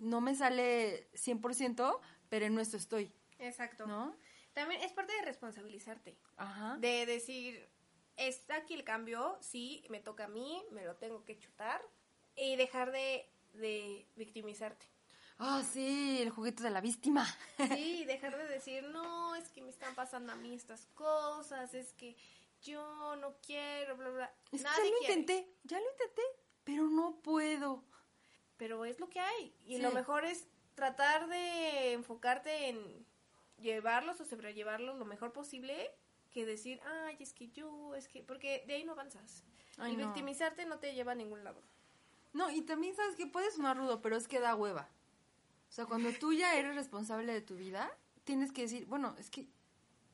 no 0.00 0.22
me 0.22 0.34
sale 0.34 1.10
100%, 1.12 2.00
pero 2.30 2.46
en 2.46 2.58
esto 2.58 2.78
estoy, 2.78 3.12
Exacto. 3.38 3.86
¿no? 3.86 4.16
También 4.54 4.80
es 4.80 4.92
parte 4.92 5.12
de 5.12 5.26
responsabilizarte. 5.26 6.16
Ajá. 6.38 6.78
De 6.78 7.04
decir, 7.04 7.68
está 8.16 8.56
aquí 8.56 8.72
el 8.72 8.84
cambio, 8.84 9.36
sí, 9.42 9.84
me 9.90 10.00
toca 10.00 10.24
a 10.24 10.28
mí, 10.28 10.64
me 10.70 10.86
lo 10.86 10.96
tengo 10.96 11.24
que 11.24 11.38
chutar. 11.38 11.82
Y 12.36 12.56
dejar 12.56 12.90
de, 12.90 13.28
de 13.52 14.06
victimizarte. 14.16 14.86
Ah, 15.44 15.62
sí, 15.64 16.20
el 16.22 16.30
juguete 16.30 16.62
de 16.62 16.70
la 16.70 16.80
víctima. 16.80 17.26
Sí, 17.74 18.04
dejar 18.06 18.36
de 18.38 18.46
decir, 18.46 18.84
no, 18.84 19.34
es 19.34 19.48
que 19.48 19.60
me 19.60 19.70
están 19.70 19.94
pasando 19.96 20.32
a 20.32 20.36
mí 20.36 20.54
estas 20.54 20.86
cosas, 20.94 21.74
es 21.74 21.92
que 21.94 22.16
yo 22.62 23.16
no 23.16 23.34
quiero, 23.44 23.96
bla, 23.96 24.10
bla. 24.10 24.34
Es 24.52 24.60
que 24.62 24.64
Nadie 24.68 24.84
ya 24.84 24.90
lo 24.92 24.98
quiere. 24.98 25.14
intenté, 25.20 25.52
ya 25.64 25.78
lo 25.80 25.90
intenté, 25.90 26.22
pero 26.62 26.84
no 26.88 27.16
puedo. 27.22 27.84
Pero 28.56 28.84
es 28.84 29.00
lo 29.00 29.08
que 29.08 29.18
hay. 29.18 29.52
Y 29.64 29.76
Sí. 29.76 29.82
lo 29.82 29.90
mejor 29.90 30.24
es 30.24 30.46
tratar 30.76 31.26
de 31.28 31.92
enfocarte 31.92 32.68
en 32.68 33.04
llevarlos 33.58 34.20
o 34.20 34.24
sobrellevarlos 34.24 34.96
lo 34.96 35.04
mejor 35.04 35.32
posible 35.32 35.90
que 36.30 36.46
decir, 36.46 36.80
ay, 36.84 37.16
es 37.18 37.32
que 37.34 37.48
yo, 37.48 37.94
es 37.96 38.06
que... 38.08 38.22
Porque 38.22 38.62
de 38.68 38.74
ahí 38.74 38.84
no 38.84 38.92
avanzas. 38.92 39.42
Ay, 39.76 39.92
y 39.94 39.96
no. 39.96 40.06
victimizarte 40.06 40.64
no 40.66 40.78
te 40.78 40.94
lleva 40.94 41.12
a 41.12 41.16
ningún 41.16 41.42
lado. 41.42 41.60
No, 42.32 42.48
y 42.50 42.62
también 42.62 42.94
sabes 42.94 43.16
que 43.16 43.26
puede 43.26 43.50
sonar 43.50 43.76
rudo, 43.76 44.00
pero 44.00 44.16
es 44.16 44.28
que 44.28 44.38
da 44.40 44.54
hueva. 44.54 44.88
O 45.72 45.74
sea, 45.74 45.86
cuando 45.86 46.12
tú 46.12 46.34
ya 46.34 46.54
eres 46.54 46.74
responsable 46.74 47.32
de 47.32 47.40
tu 47.40 47.56
vida, 47.56 47.90
tienes 48.24 48.52
que 48.52 48.60
decir, 48.60 48.84
bueno, 48.84 49.14
es 49.18 49.30
que 49.30 49.48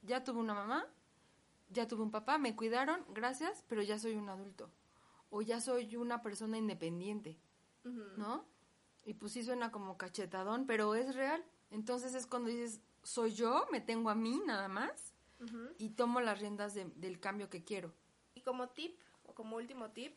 ya 0.02 0.22
tuve 0.22 0.38
una 0.38 0.54
mamá, 0.54 0.86
ya 1.70 1.88
tuve 1.88 2.02
un 2.04 2.12
papá, 2.12 2.38
me 2.38 2.54
cuidaron, 2.54 3.04
gracias, 3.12 3.64
pero 3.66 3.82
ya 3.82 3.98
soy 3.98 4.14
un 4.14 4.28
adulto. 4.28 4.70
O 5.30 5.42
ya 5.42 5.60
soy 5.60 5.96
una 5.96 6.22
persona 6.22 6.56
independiente. 6.58 7.40
¿no? 8.16 8.44
Y 9.04 9.14
pues 9.14 9.32
sí 9.32 9.42
suena 9.42 9.72
como 9.72 9.98
cachetadón, 9.98 10.64
pero 10.64 10.94
es 10.94 11.16
real. 11.16 11.44
Entonces 11.72 12.14
es 12.14 12.28
cuando 12.28 12.50
dices, 12.50 12.80
soy 13.02 13.32
yo, 13.32 13.66
me 13.72 13.80
tengo 13.80 14.10
a 14.10 14.14
mí 14.14 14.40
nada 14.46 14.68
más 14.68 15.12
y 15.78 15.88
tomo 15.90 16.20
las 16.20 16.38
riendas 16.38 16.72
de- 16.74 16.84
del 16.96 17.18
cambio 17.18 17.50
que 17.50 17.64
quiero. 17.64 17.92
Y 18.36 18.42
como 18.42 18.68
tip, 18.68 18.96
o 19.24 19.34
como 19.34 19.56
último 19.56 19.90
tip, 19.90 20.14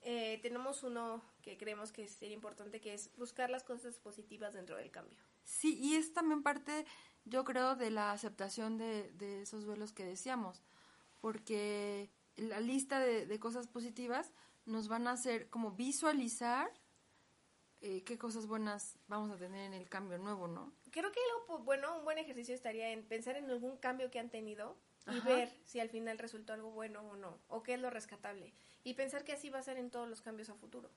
eh, 0.00 0.38
tenemos 0.42 0.82
uno 0.82 1.22
que 1.46 1.56
creemos 1.56 1.92
que 1.92 2.08
sería 2.08 2.34
importante, 2.34 2.80
que 2.80 2.92
es 2.92 3.08
buscar 3.16 3.50
las 3.50 3.62
cosas 3.62 4.00
positivas 4.00 4.52
dentro 4.52 4.76
del 4.76 4.90
cambio. 4.90 5.16
Sí, 5.44 5.78
y 5.80 5.94
es 5.94 6.12
también 6.12 6.42
parte, 6.42 6.84
yo 7.24 7.44
creo, 7.44 7.76
de 7.76 7.92
la 7.92 8.10
aceptación 8.10 8.76
de, 8.78 9.12
de 9.12 9.42
esos 9.42 9.64
duelos 9.64 9.92
que 9.92 10.04
decíamos, 10.04 10.64
porque 11.20 12.10
la 12.34 12.58
lista 12.58 12.98
de, 12.98 13.26
de 13.26 13.38
cosas 13.38 13.68
positivas 13.68 14.32
nos 14.64 14.88
van 14.88 15.06
a 15.06 15.12
hacer 15.12 15.48
como 15.48 15.70
visualizar 15.70 16.68
eh, 17.80 18.02
qué 18.02 18.18
cosas 18.18 18.48
buenas 18.48 18.98
vamos 19.06 19.30
a 19.30 19.36
tener 19.36 19.66
en 19.66 19.74
el 19.74 19.88
cambio 19.88 20.18
nuevo, 20.18 20.48
¿no? 20.48 20.72
creo 20.90 21.12
que 21.12 21.20
algo 21.20 21.62
bueno, 21.62 21.96
un 21.96 22.04
buen 22.04 22.18
ejercicio 22.18 22.54
estaría 22.54 22.90
en 22.90 23.06
pensar 23.06 23.36
en 23.36 23.50
algún 23.50 23.76
cambio 23.76 24.10
que 24.10 24.18
han 24.18 24.30
tenido 24.30 24.76
y 25.06 25.20
ver 25.20 25.52
si 25.62 25.78
al 25.78 25.90
final 25.90 26.18
resultó 26.18 26.54
algo 26.54 26.70
bueno 26.70 27.02
o 27.02 27.16
no, 27.16 27.38
o 27.46 27.62
qué 27.62 27.74
es 27.74 27.80
lo 27.80 27.90
rescatable. 27.90 28.52
Y 28.82 28.94
pensar 28.94 29.22
que 29.22 29.32
así 29.32 29.50
va 29.50 29.60
a 29.60 29.62
ser 29.62 29.76
en 29.76 29.90
todos 29.90 30.08
los 30.08 30.22
cambios 30.22 30.48
a 30.48 30.54
futuro. 30.54 30.90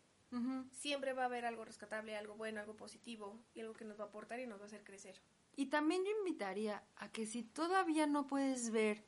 Siempre 0.71 1.13
va 1.13 1.23
a 1.23 1.25
haber 1.25 1.45
algo 1.45 1.65
rescatable, 1.65 2.15
algo 2.15 2.35
bueno, 2.35 2.59
algo 2.59 2.75
positivo 2.75 3.39
y 3.55 3.61
algo 3.61 3.73
que 3.73 3.85
nos 3.85 3.99
va 3.99 4.03
a 4.03 4.07
aportar 4.07 4.39
y 4.39 4.45
nos 4.45 4.59
va 4.59 4.63
a 4.63 4.67
hacer 4.67 4.83
crecer. 4.83 5.19
Y 5.55 5.67
también 5.67 6.03
yo 6.05 6.11
invitaría 6.11 6.83
a 6.97 7.11
que 7.11 7.25
si 7.25 7.43
todavía 7.43 8.05
no 8.05 8.27
puedes 8.27 8.71
ver 8.71 9.03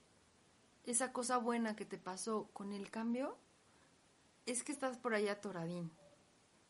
esa 0.85 1.13
cosa 1.13 1.37
buena 1.37 1.75
que 1.75 1.85
te 1.85 1.97
pasó 1.97 2.49
con 2.53 2.73
el 2.73 2.89
cambio, 2.89 3.37
es 4.45 4.63
que 4.63 4.71
estás 4.71 4.97
por 4.97 5.13
allá 5.13 5.39
toradín, 5.39 5.91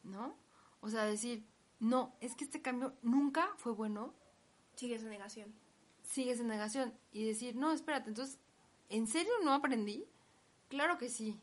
¿no? 0.03 0.35
O 0.81 0.89
sea, 0.89 1.05
decir, 1.05 1.45
no, 1.79 2.15
es 2.19 2.35
que 2.35 2.43
este 2.43 2.61
cambio 2.61 2.93
nunca 3.01 3.53
fue 3.57 3.71
bueno. 3.71 4.13
Sigues 4.75 5.03
en 5.03 5.09
negación. 5.09 5.53
Sigues 6.03 6.39
en 6.39 6.47
negación. 6.47 6.93
Y 7.11 7.25
decir, 7.25 7.55
no, 7.55 7.71
espérate, 7.71 8.09
entonces, 8.09 8.37
¿en 8.89 9.07
serio 9.07 9.31
no 9.43 9.53
aprendí? 9.53 10.05
Claro 10.67 10.97
que 10.97 11.09
sí, 11.09 11.39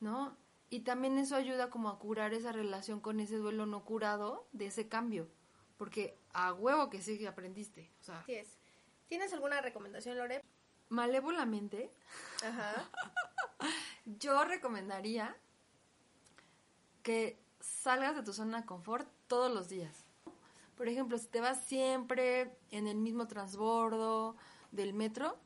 ¿no? 0.00 0.36
Y 0.74 0.80
también 0.80 1.18
eso 1.18 1.36
ayuda 1.36 1.70
como 1.70 1.88
a 1.88 2.00
curar 2.00 2.34
esa 2.34 2.50
relación 2.50 2.98
con 2.98 3.20
ese 3.20 3.36
duelo 3.36 3.64
no 3.64 3.84
curado 3.84 4.48
de 4.50 4.66
ese 4.66 4.88
cambio. 4.88 5.28
Porque 5.76 6.18
a 6.32 6.52
huevo 6.52 6.90
que 6.90 7.00
sí 7.00 7.16
que 7.16 7.28
aprendiste. 7.28 7.92
O 8.00 8.02
sea, 8.02 8.24
sí 8.26 8.34
es. 8.34 8.58
¿Tienes 9.06 9.32
alguna 9.32 9.60
recomendación, 9.60 10.18
Lore? 10.18 10.42
Malévolamente. 10.88 11.92
Ajá. 12.44 12.90
yo 14.04 14.44
recomendaría 14.44 15.36
que 17.04 17.38
salgas 17.60 18.16
de 18.16 18.24
tu 18.24 18.32
zona 18.32 18.62
de 18.62 18.66
confort 18.66 19.08
todos 19.28 19.54
los 19.54 19.68
días. 19.68 20.04
Por 20.76 20.88
ejemplo, 20.88 21.18
si 21.18 21.28
te 21.28 21.40
vas 21.40 21.64
siempre 21.66 22.58
en 22.72 22.88
el 22.88 22.96
mismo 22.96 23.28
transbordo 23.28 24.34
del 24.72 24.92
metro, 24.92 25.38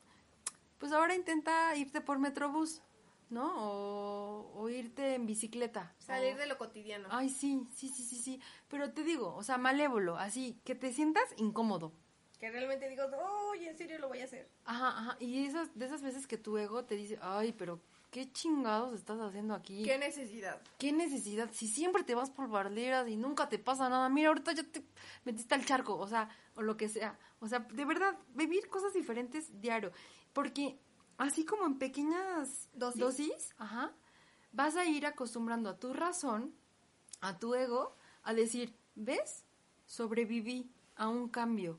pues 0.79 0.91
ahora 0.91 1.13
intenta 1.13 1.75
irte 1.75 2.01
por 2.01 2.17
Metrobús, 2.17 2.81
¿no? 3.29 3.53
O, 3.55 4.69
irte 4.69 5.15
en 5.15 5.25
bicicleta. 5.25 5.95
Salir 5.99 6.35
de 6.35 6.45
lo 6.45 6.57
cotidiano. 6.57 7.07
Ay, 7.11 7.29
sí, 7.29 7.67
sí, 7.75 7.89
sí, 7.89 8.03
sí, 8.03 8.17
sí. 8.17 8.41
Pero 8.67 8.93
te 8.93 9.03
digo, 9.03 9.35
o 9.35 9.43
sea, 9.43 9.57
malévolo, 9.57 10.17
así, 10.17 10.59
que 10.63 10.75
te 10.75 10.93
sientas 10.93 11.23
incómodo. 11.37 11.93
Que 12.39 12.49
realmente 12.51 12.87
digo, 12.87 13.03
oye, 13.51 13.69
en 13.69 13.77
serio 13.77 13.99
lo 13.99 14.07
voy 14.07 14.21
a 14.21 14.25
hacer. 14.25 14.49
Ajá, 14.63 14.89
ajá. 14.89 15.17
Y 15.19 15.45
esas, 15.45 15.77
de 15.77 15.85
esas 15.85 16.01
veces 16.01 16.27
que 16.27 16.37
tu 16.37 16.57
ego 16.57 16.85
te 16.85 16.95
dice, 16.95 17.19
ay, 17.21 17.51
pero 17.51 17.81
¿qué 18.11 18.31
chingados 18.31 18.95
estás 18.95 19.19
haciendo 19.19 19.53
aquí? 19.53 19.83
¿Qué 19.83 19.97
necesidad? 19.97 20.61
¿Qué 20.77 20.93
necesidad? 20.93 21.49
Si 21.51 21.67
siempre 21.67 22.03
te 22.03 22.15
vas 22.15 22.29
por 22.29 22.47
barderas 22.47 23.09
y 23.09 23.17
nunca 23.17 23.49
te 23.49 23.59
pasa 23.59 23.89
nada, 23.89 24.07
mira, 24.09 24.29
ahorita 24.29 24.53
ya 24.53 24.63
te 24.63 24.85
metiste 25.25 25.53
al 25.53 25.65
charco, 25.65 25.97
o 25.97 26.07
sea, 26.07 26.29
o 26.55 26.61
lo 26.61 26.77
que 26.77 26.87
sea. 26.87 27.19
O 27.39 27.47
sea, 27.47 27.59
de 27.59 27.85
verdad, 27.85 28.17
vivir 28.29 28.69
cosas 28.69 28.93
diferentes 28.93 29.59
diario. 29.59 29.91
Porque 30.31 30.79
así 31.19 31.45
como 31.45 31.65
en 31.65 31.77
pequeñas 31.77 32.69
dosis, 32.73 33.53
ajá, 33.57 33.91
vas 34.53 34.75
a 34.77 34.85
ir 34.85 35.05
acostumbrando 35.05 35.69
a 35.69 35.77
tu 35.77 35.93
razón, 35.93 36.55
a 37.21 37.37
tu 37.37 37.53
ego, 37.53 37.95
a 38.23 38.33
decir, 38.33 38.73
¿ves? 38.95 39.43
Sobreviví 39.85 40.71
a 40.95 41.09
un 41.09 41.27
cambio. 41.27 41.77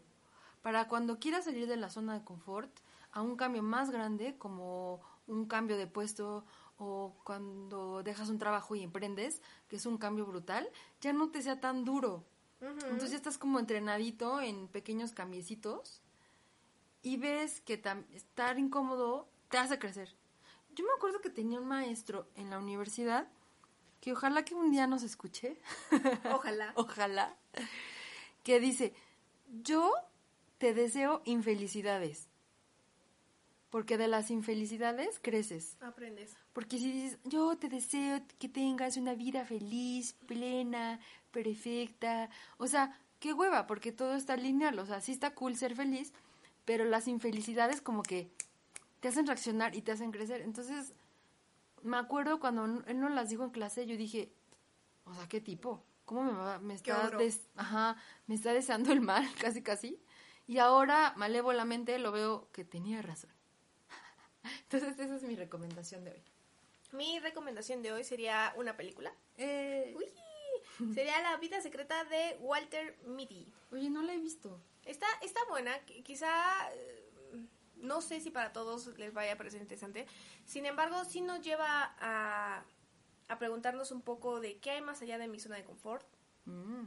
Para 0.63 0.89
cuando 0.89 1.19
quieras 1.19 1.47
salir 1.47 1.67
de 1.67 1.77
la 1.77 1.89
zona 1.89 2.19
de 2.19 2.25
confort, 2.25 2.71
a 3.13 3.23
un 3.23 3.37
cambio 3.37 3.63
más 3.63 3.91
grande 3.91 4.37
como 4.37 5.01
un 5.27 5.47
cambio 5.47 5.77
de 5.79 5.87
puesto 5.87 6.45
o 6.77 7.15
cuando 7.25 8.03
dejas 8.03 8.29
un 8.29 8.39
trabajo 8.39 8.75
y 8.75 8.83
emprendes, 8.83 9.41
que 9.69 9.77
es 9.77 9.87
un 9.87 9.97
cambio 9.97 10.27
brutal, 10.27 10.69
ya 11.01 11.13
no 11.13 11.31
te 11.31 11.43
sea 11.43 11.61
tan 11.61 11.85
duro. 11.85 12.25
Entonces 12.61 13.13
ya 13.13 13.17
estás 13.17 13.39
como 13.39 13.59
entrenadito 13.59 14.41
en 14.43 14.69
pequeños 14.69 15.13
cambiecitos 15.13 16.03
y 17.03 17.17
ves 17.17 17.61
que 17.61 17.83
estar 18.13 18.59
incómodo 18.59 19.29
te 19.49 19.59
hace 19.59 19.79
crecer. 19.79 20.15
Yo 20.75 20.85
me 20.85 20.93
acuerdo 20.97 21.21
que 21.21 21.31
tenía 21.31 21.61
un 21.61 21.67
maestro 21.67 22.29
en 22.37 22.51
la 22.51 22.59
universidad 22.59 23.29
que 24.01 24.13
ojalá 24.13 24.45
que 24.45 24.55
un 24.55 24.71
día 24.71 24.87
nos 24.87 25.03
escuche. 25.03 25.59
Ojalá. 26.33 26.73
ojalá. 26.75 27.37
Que 28.43 28.59
dice, 28.59 28.95
yo 29.63 29.93
te 30.59 30.73
deseo 30.73 31.21
infelicidades 31.27 32.31
porque 33.71 33.97
de 33.97 34.09
las 34.09 34.31
infelicidades 34.31 35.19
creces. 35.23 35.77
Aprendes. 35.81 36.37
Porque 36.53 36.79
si 36.79 36.91
dices, 36.93 37.19
yo 37.25 37.57
te 37.57 37.69
deseo 37.69 38.21
que 38.39 38.49
tengas 38.49 38.97
una 38.97 39.15
vida 39.15 39.45
feliz, 39.45 40.15
plena, 40.27 41.01
perfecta, 41.31 42.29
o 42.59 42.67
sea, 42.67 42.99
qué 43.21 43.33
hueva, 43.33 43.67
porque 43.67 43.93
todo 43.93 44.15
está 44.15 44.37
lineal, 44.37 44.79
o 44.81 44.87
sea, 44.87 45.01
sí 45.01 45.13
está 45.13 45.35
cool 45.35 45.57
ser 45.57 45.77
feliz, 45.77 46.13
pero 46.71 46.85
las 46.85 47.09
infelicidades 47.09 47.81
como 47.81 48.05
que 48.05 48.31
te 49.01 49.09
hacen 49.09 49.27
reaccionar 49.27 49.75
y 49.75 49.83
te 49.83 49.91
hacen 49.91 50.13
crecer. 50.13 50.41
Entonces, 50.41 50.95
me 51.83 51.97
acuerdo 51.97 52.39
cuando 52.39 52.65
él 52.87 53.01
nos 53.01 53.11
las 53.11 53.29
dijo 53.29 53.43
en 53.43 53.51
clase, 53.51 53.87
yo 53.87 53.97
dije, 53.97 54.31
o 55.05 55.13
sea, 55.13 55.27
¿qué 55.27 55.41
tipo? 55.41 55.83
¿Cómo 56.05 56.23
me, 56.23 56.31
va, 56.31 56.61
me 56.61 56.75
está, 56.75 57.11
ajá, 57.57 57.97
me 58.29 58.37
está 58.37 58.53
deseando 58.53 58.93
el 58.93 59.01
mal, 59.01 59.29
casi 59.41 59.65
casi? 59.65 60.01
Y 60.47 60.59
ahora, 60.59 61.13
malévolamente, 61.17 61.99
lo 61.99 62.13
veo 62.13 62.49
que 62.53 62.65
tenía 62.65 63.03
razón. 63.03 63.33
Entonces 64.63 64.97
esa 64.97 65.17
es 65.17 65.25
mi 65.25 65.35
recomendación 65.35 66.05
de 66.05 66.13
hoy. 66.13 66.23
Mi 66.93 67.19
recomendación 67.19 67.83
de 67.83 67.91
hoy 67.91 68.05
sería 68.05 68.55
una 68.57 68.77
película. 68.77 69.13
Eh... 69.39 69.97
Sería 70.95 71.21
La 71.23 71.37
vida 71.39 71.61
secreta 71.61 72.05
de 72.05 72.37
Walter 72.41 72.97
Mitty. 73.07 73.53
Oye, 73.73 73.91
no 73.91 74.03
la 74.03 74.15
he 74.15 74.19
visto. 74.19 74.61
Está, 74.91 75.07
está 75.23 75.41
buena, 75.49 75.79
quizá 76.05 76.69
eh, 76.73 77.11
no 77.77 78.01
sé 78.01 78.21
si 78.21 78.31
para 78.31 78.53
todos 78.53 78.87
les 78.99 79.13
vaya 79.13 79.35
a 79.35 79.37
parecer 79.37 79.61
interesante. 79.61 80.07
Sin 80.45 80.67
embargo, 80.67 81.05
sí 81.05 81.21
nos 81.21 81.41
lleva 81.43 81.95
a, 81.99 82.65
a 83.29 83.39
preguntarnos 83.39 83.93
un 83.93 84.03
poco 84.03 84.41
de 84.41 84.59
qué 84.59 84.73
hay 84.73 84.83
más 84.83 85.01
allá 85.03 85.19
de 85.19 85.29
mi 85.29 85.39
zona 85.39 85.57
de 85.57 85.65
confort. 85.65 86.07
Mm. 86.45 86.87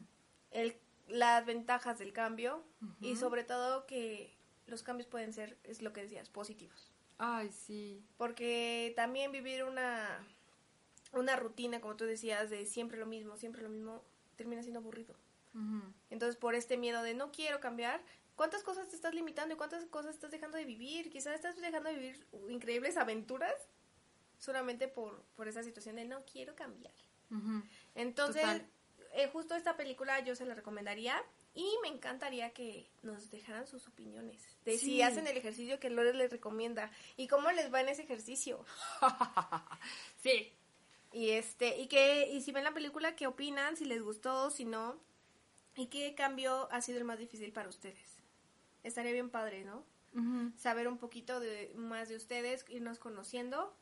El, 0.51 0.77
las 1.07 1.45
ventajas 1.45 1.99
del 1.99 2.13
cambio 2.13 2.63
y 3.01 3.15
sobre 3.15 3.43
todo 3.43 3.85
que 3.85 4.37
los 4.67 4.83
cambios 4.83 5.07
pueden 5.07 5.33
ser, 5.33 5.57
es 5.63 5.81
lo 5.81 5.93
que 5.93 6.01
decías, 6.01 6.29
positivos. 6.29 6.91
Ay, 7.17 7.51
sí. 7.51 8.03
Porque 8.17 8.93
también 8.95 9.31
vivir 9.31 9.63
una, 9.63 10.25
una 11.11 11.35
rutina, 11.35 11.81
como 11.81 11.95
tú 11.95 12.05
decías, 12.05 12.49
de 12.49 12.65
siempre 12.65 12.97
lo 12.97 13.05
mismo, 13.05 13.37
siempre 13.37 13.61
lo 13.61 13.69
mismo, 13.69 14.03
termina 14.35 14.61
siendo 14.61 14.79
aburrido. 14.79 15.15
Entonces, 16.09 16.35
por 16.35 16.55
este 16.55 16.77
miedo 16.77 17.03
de 17.03 17.13
no 17.13 17.31
quiero 17.31 17.59
cambiar, 17.59 18.01
¿cuántas 18.35 18.63
cosas 18.63 18.89
te 18.89 18.95
estás 18.95 19.13
limitando 19.13 19.53
y 19.53 19.57
cuántas 19.57 19.85
cosas 19.85 20.15
estás 20.15 20.31
dejando 20.31 20.57
de 20.57 20.65
vivir? 20.65 21.09
Quizás 21.09 21.35
estás 21.35 21.55
dejando 21.57 21.89
de 21.89 21.95
vivir 21.95 22.27
increíbles 22.49 22.97
aventuras 22.97 23.53
solamente 24.39 24.87
por, 24.87 25.23
por 25.35 25.47
esa 25.47 25.63
situación 25.63 25.95
de 25.95 26.05
no 26.05 26.23
quiero 26.25 26.55
cambiar. 26.55 26.93
Entonces, 27.95 28.45
eh, 29.13 29.27
justo 29.31 29.55
esta 29.55 29.75
película 29.75 30.19
yo 30.19 30.35
se 30.35 30.45
la 30.45 30.53
recomendaría 30.53 31.15
y 31.55 31.67
me 31.81 31.87
encantaría 31.87 32.51
que 32.51 32.89
nos 33.01 33.29
dejaran 33.29 33.67
sus 33.67 33.87
opiniones 33.87 34.57
de 34.65 34.77
si 34.77 35.01
hacen 35.01 35.27
el 35.27 35.37
ejercicio 35.37 35.79
que 35.79 35.89
Lore 35.89 36.13
les 36.13 36.31
recomienda 36.31 36.91
y 37.15 37.27
cómo 37.27 37.51
les 37.51 37.71
va 37.73 37.81
en 37.81 37.89
ese 37.89 38.03
ejercicio. 38.03 38.65
sí. 40.23 40.51
Y 41.11 41.29
este, 41.29 41.77
y 41.79 41.87
que, 41.87 42.27
y 42.31 42.41
si 42.41 42.51
ven 42.51 42.63
la 42.63 42.73
película, 42.73 43.15
qué 43.15 43.27
opinan, 43.27 43.77
si 43.77 43.85
les 43.85 44.01
gustó, 44.01 44.49
si 44.49 44.65
no, 44.65 44.99
y 45.75 45.87
qué 45.87 46.13
cambio 46.15 46.67
ha 46.71 46.81
sido 46.81 46.97
el 46.97 47.05
más 47.05 47.19
difícil 47.19 47.51
para 47.51 47.69
ustedes. 47.69 48.17
Estaría 48.83 49.11
bien 49.11 49.29
padre, 49.29 49.63
¿no? 49.63 49.83
Saber 50.57 50.87
un 50.87 50.99
poquito 50.99 51.39
de, 51.39 51.73
más 51.75 52.07
de 52.07 52.15
ustedes, 52.15 52.65
irnos 52.69 52.99
conociendo 52.99 53.75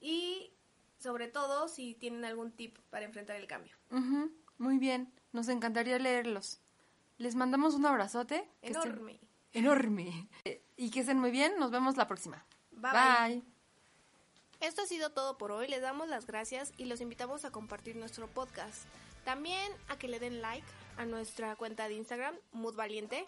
y 0.00 0.52
sobre 1.00 1.26
todo 1.26 1.66
si 1.66 1.94
tienen 1.94 2.24
algún 2.24 2.52
tip 2.52 2.78
para 2.90 3.04
enfrentar 3.04 3.34
el 3.36 3.48
cambio. 3.48 3.76
Muy 4.58 4.78
bien, 4.78 5.12
nos 5.32 5.48
encantaría 5.48 5.98
leerlos. 5.98 6.60
Les 7.18 7.34
mandamos 7.34 7.74
un 7.74 7.86
abrazote. 7.86 8.48
Enorme. 8.62 9.20
enorme. 9.52 10.28
Y 10.78 10.90
que 10.90 11.00
estén 11.00 11.18
muy 11.18 11.30
bien. 11.30 11.58
Nos 11.58 11.70
vemos 11.70 11.96
la 11.96 12.06
próxima. 12.06 12.44
bye. 12.70 12.92
bye. 12.92 13.42
Esto 14.60 14.82
ha 14.82 14.86
sido 14.86 15.08
todo 15.10 15.38
por 15.38 15.50
hoy. 15.50 15.68
Les 15.68 15.80
damos 15.80 16.06
las 16.08 16.26
gracias 16.26 16.74
y 16.76 16.84
los 16.84 17.00
invitamos 17.00 17.46
a 17.46 17.50
compartir 17.50 17.96
nuestro 17.96 18.28
podcast. 18.28 18.84
También 19.24 19.72
a 19.88 19.96
que 19.96 20.08
le 20.08 20.20
den 20.20 20.42
like 20.42 20.66
a 20.96 21.04
nuestra 21.04 21.56
cuenta 21.56 21.88
de 21.88 21.94
Instagram, 21.94 22.36
Mood 22.52 22.74
Valiente, 22.74 23.26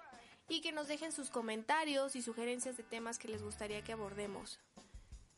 y 0.49 0.61
que 0.61 0.73
nos 0.73 0.89
dejen 0.89 1.13
sus 1.13 1.31
comentarios 1.31 2.17
y 2.17 2.23
sugerencias 2.23 2.77
de 2.77 2.83
temas 2.83 3.19
que 3.19 3.29
les 3.29 3.43
gustaría 3.43 3.83
que 3.83 3.93
abordemos. 3.93 4.59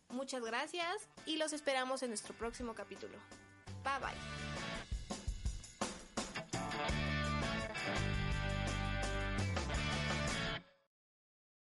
Muchas 0.09 0.43
gracias 0.43 1.09
y 1.27 1.37
los 1.37 1.53
esperamos 1.53 2.03
en 2.03 2.11
nuestro 2.11 2.35
próximo 2.35 2.75
capítulo. 2.75 3.17
Bye 3.85 3.99
bye. 4.01 4.15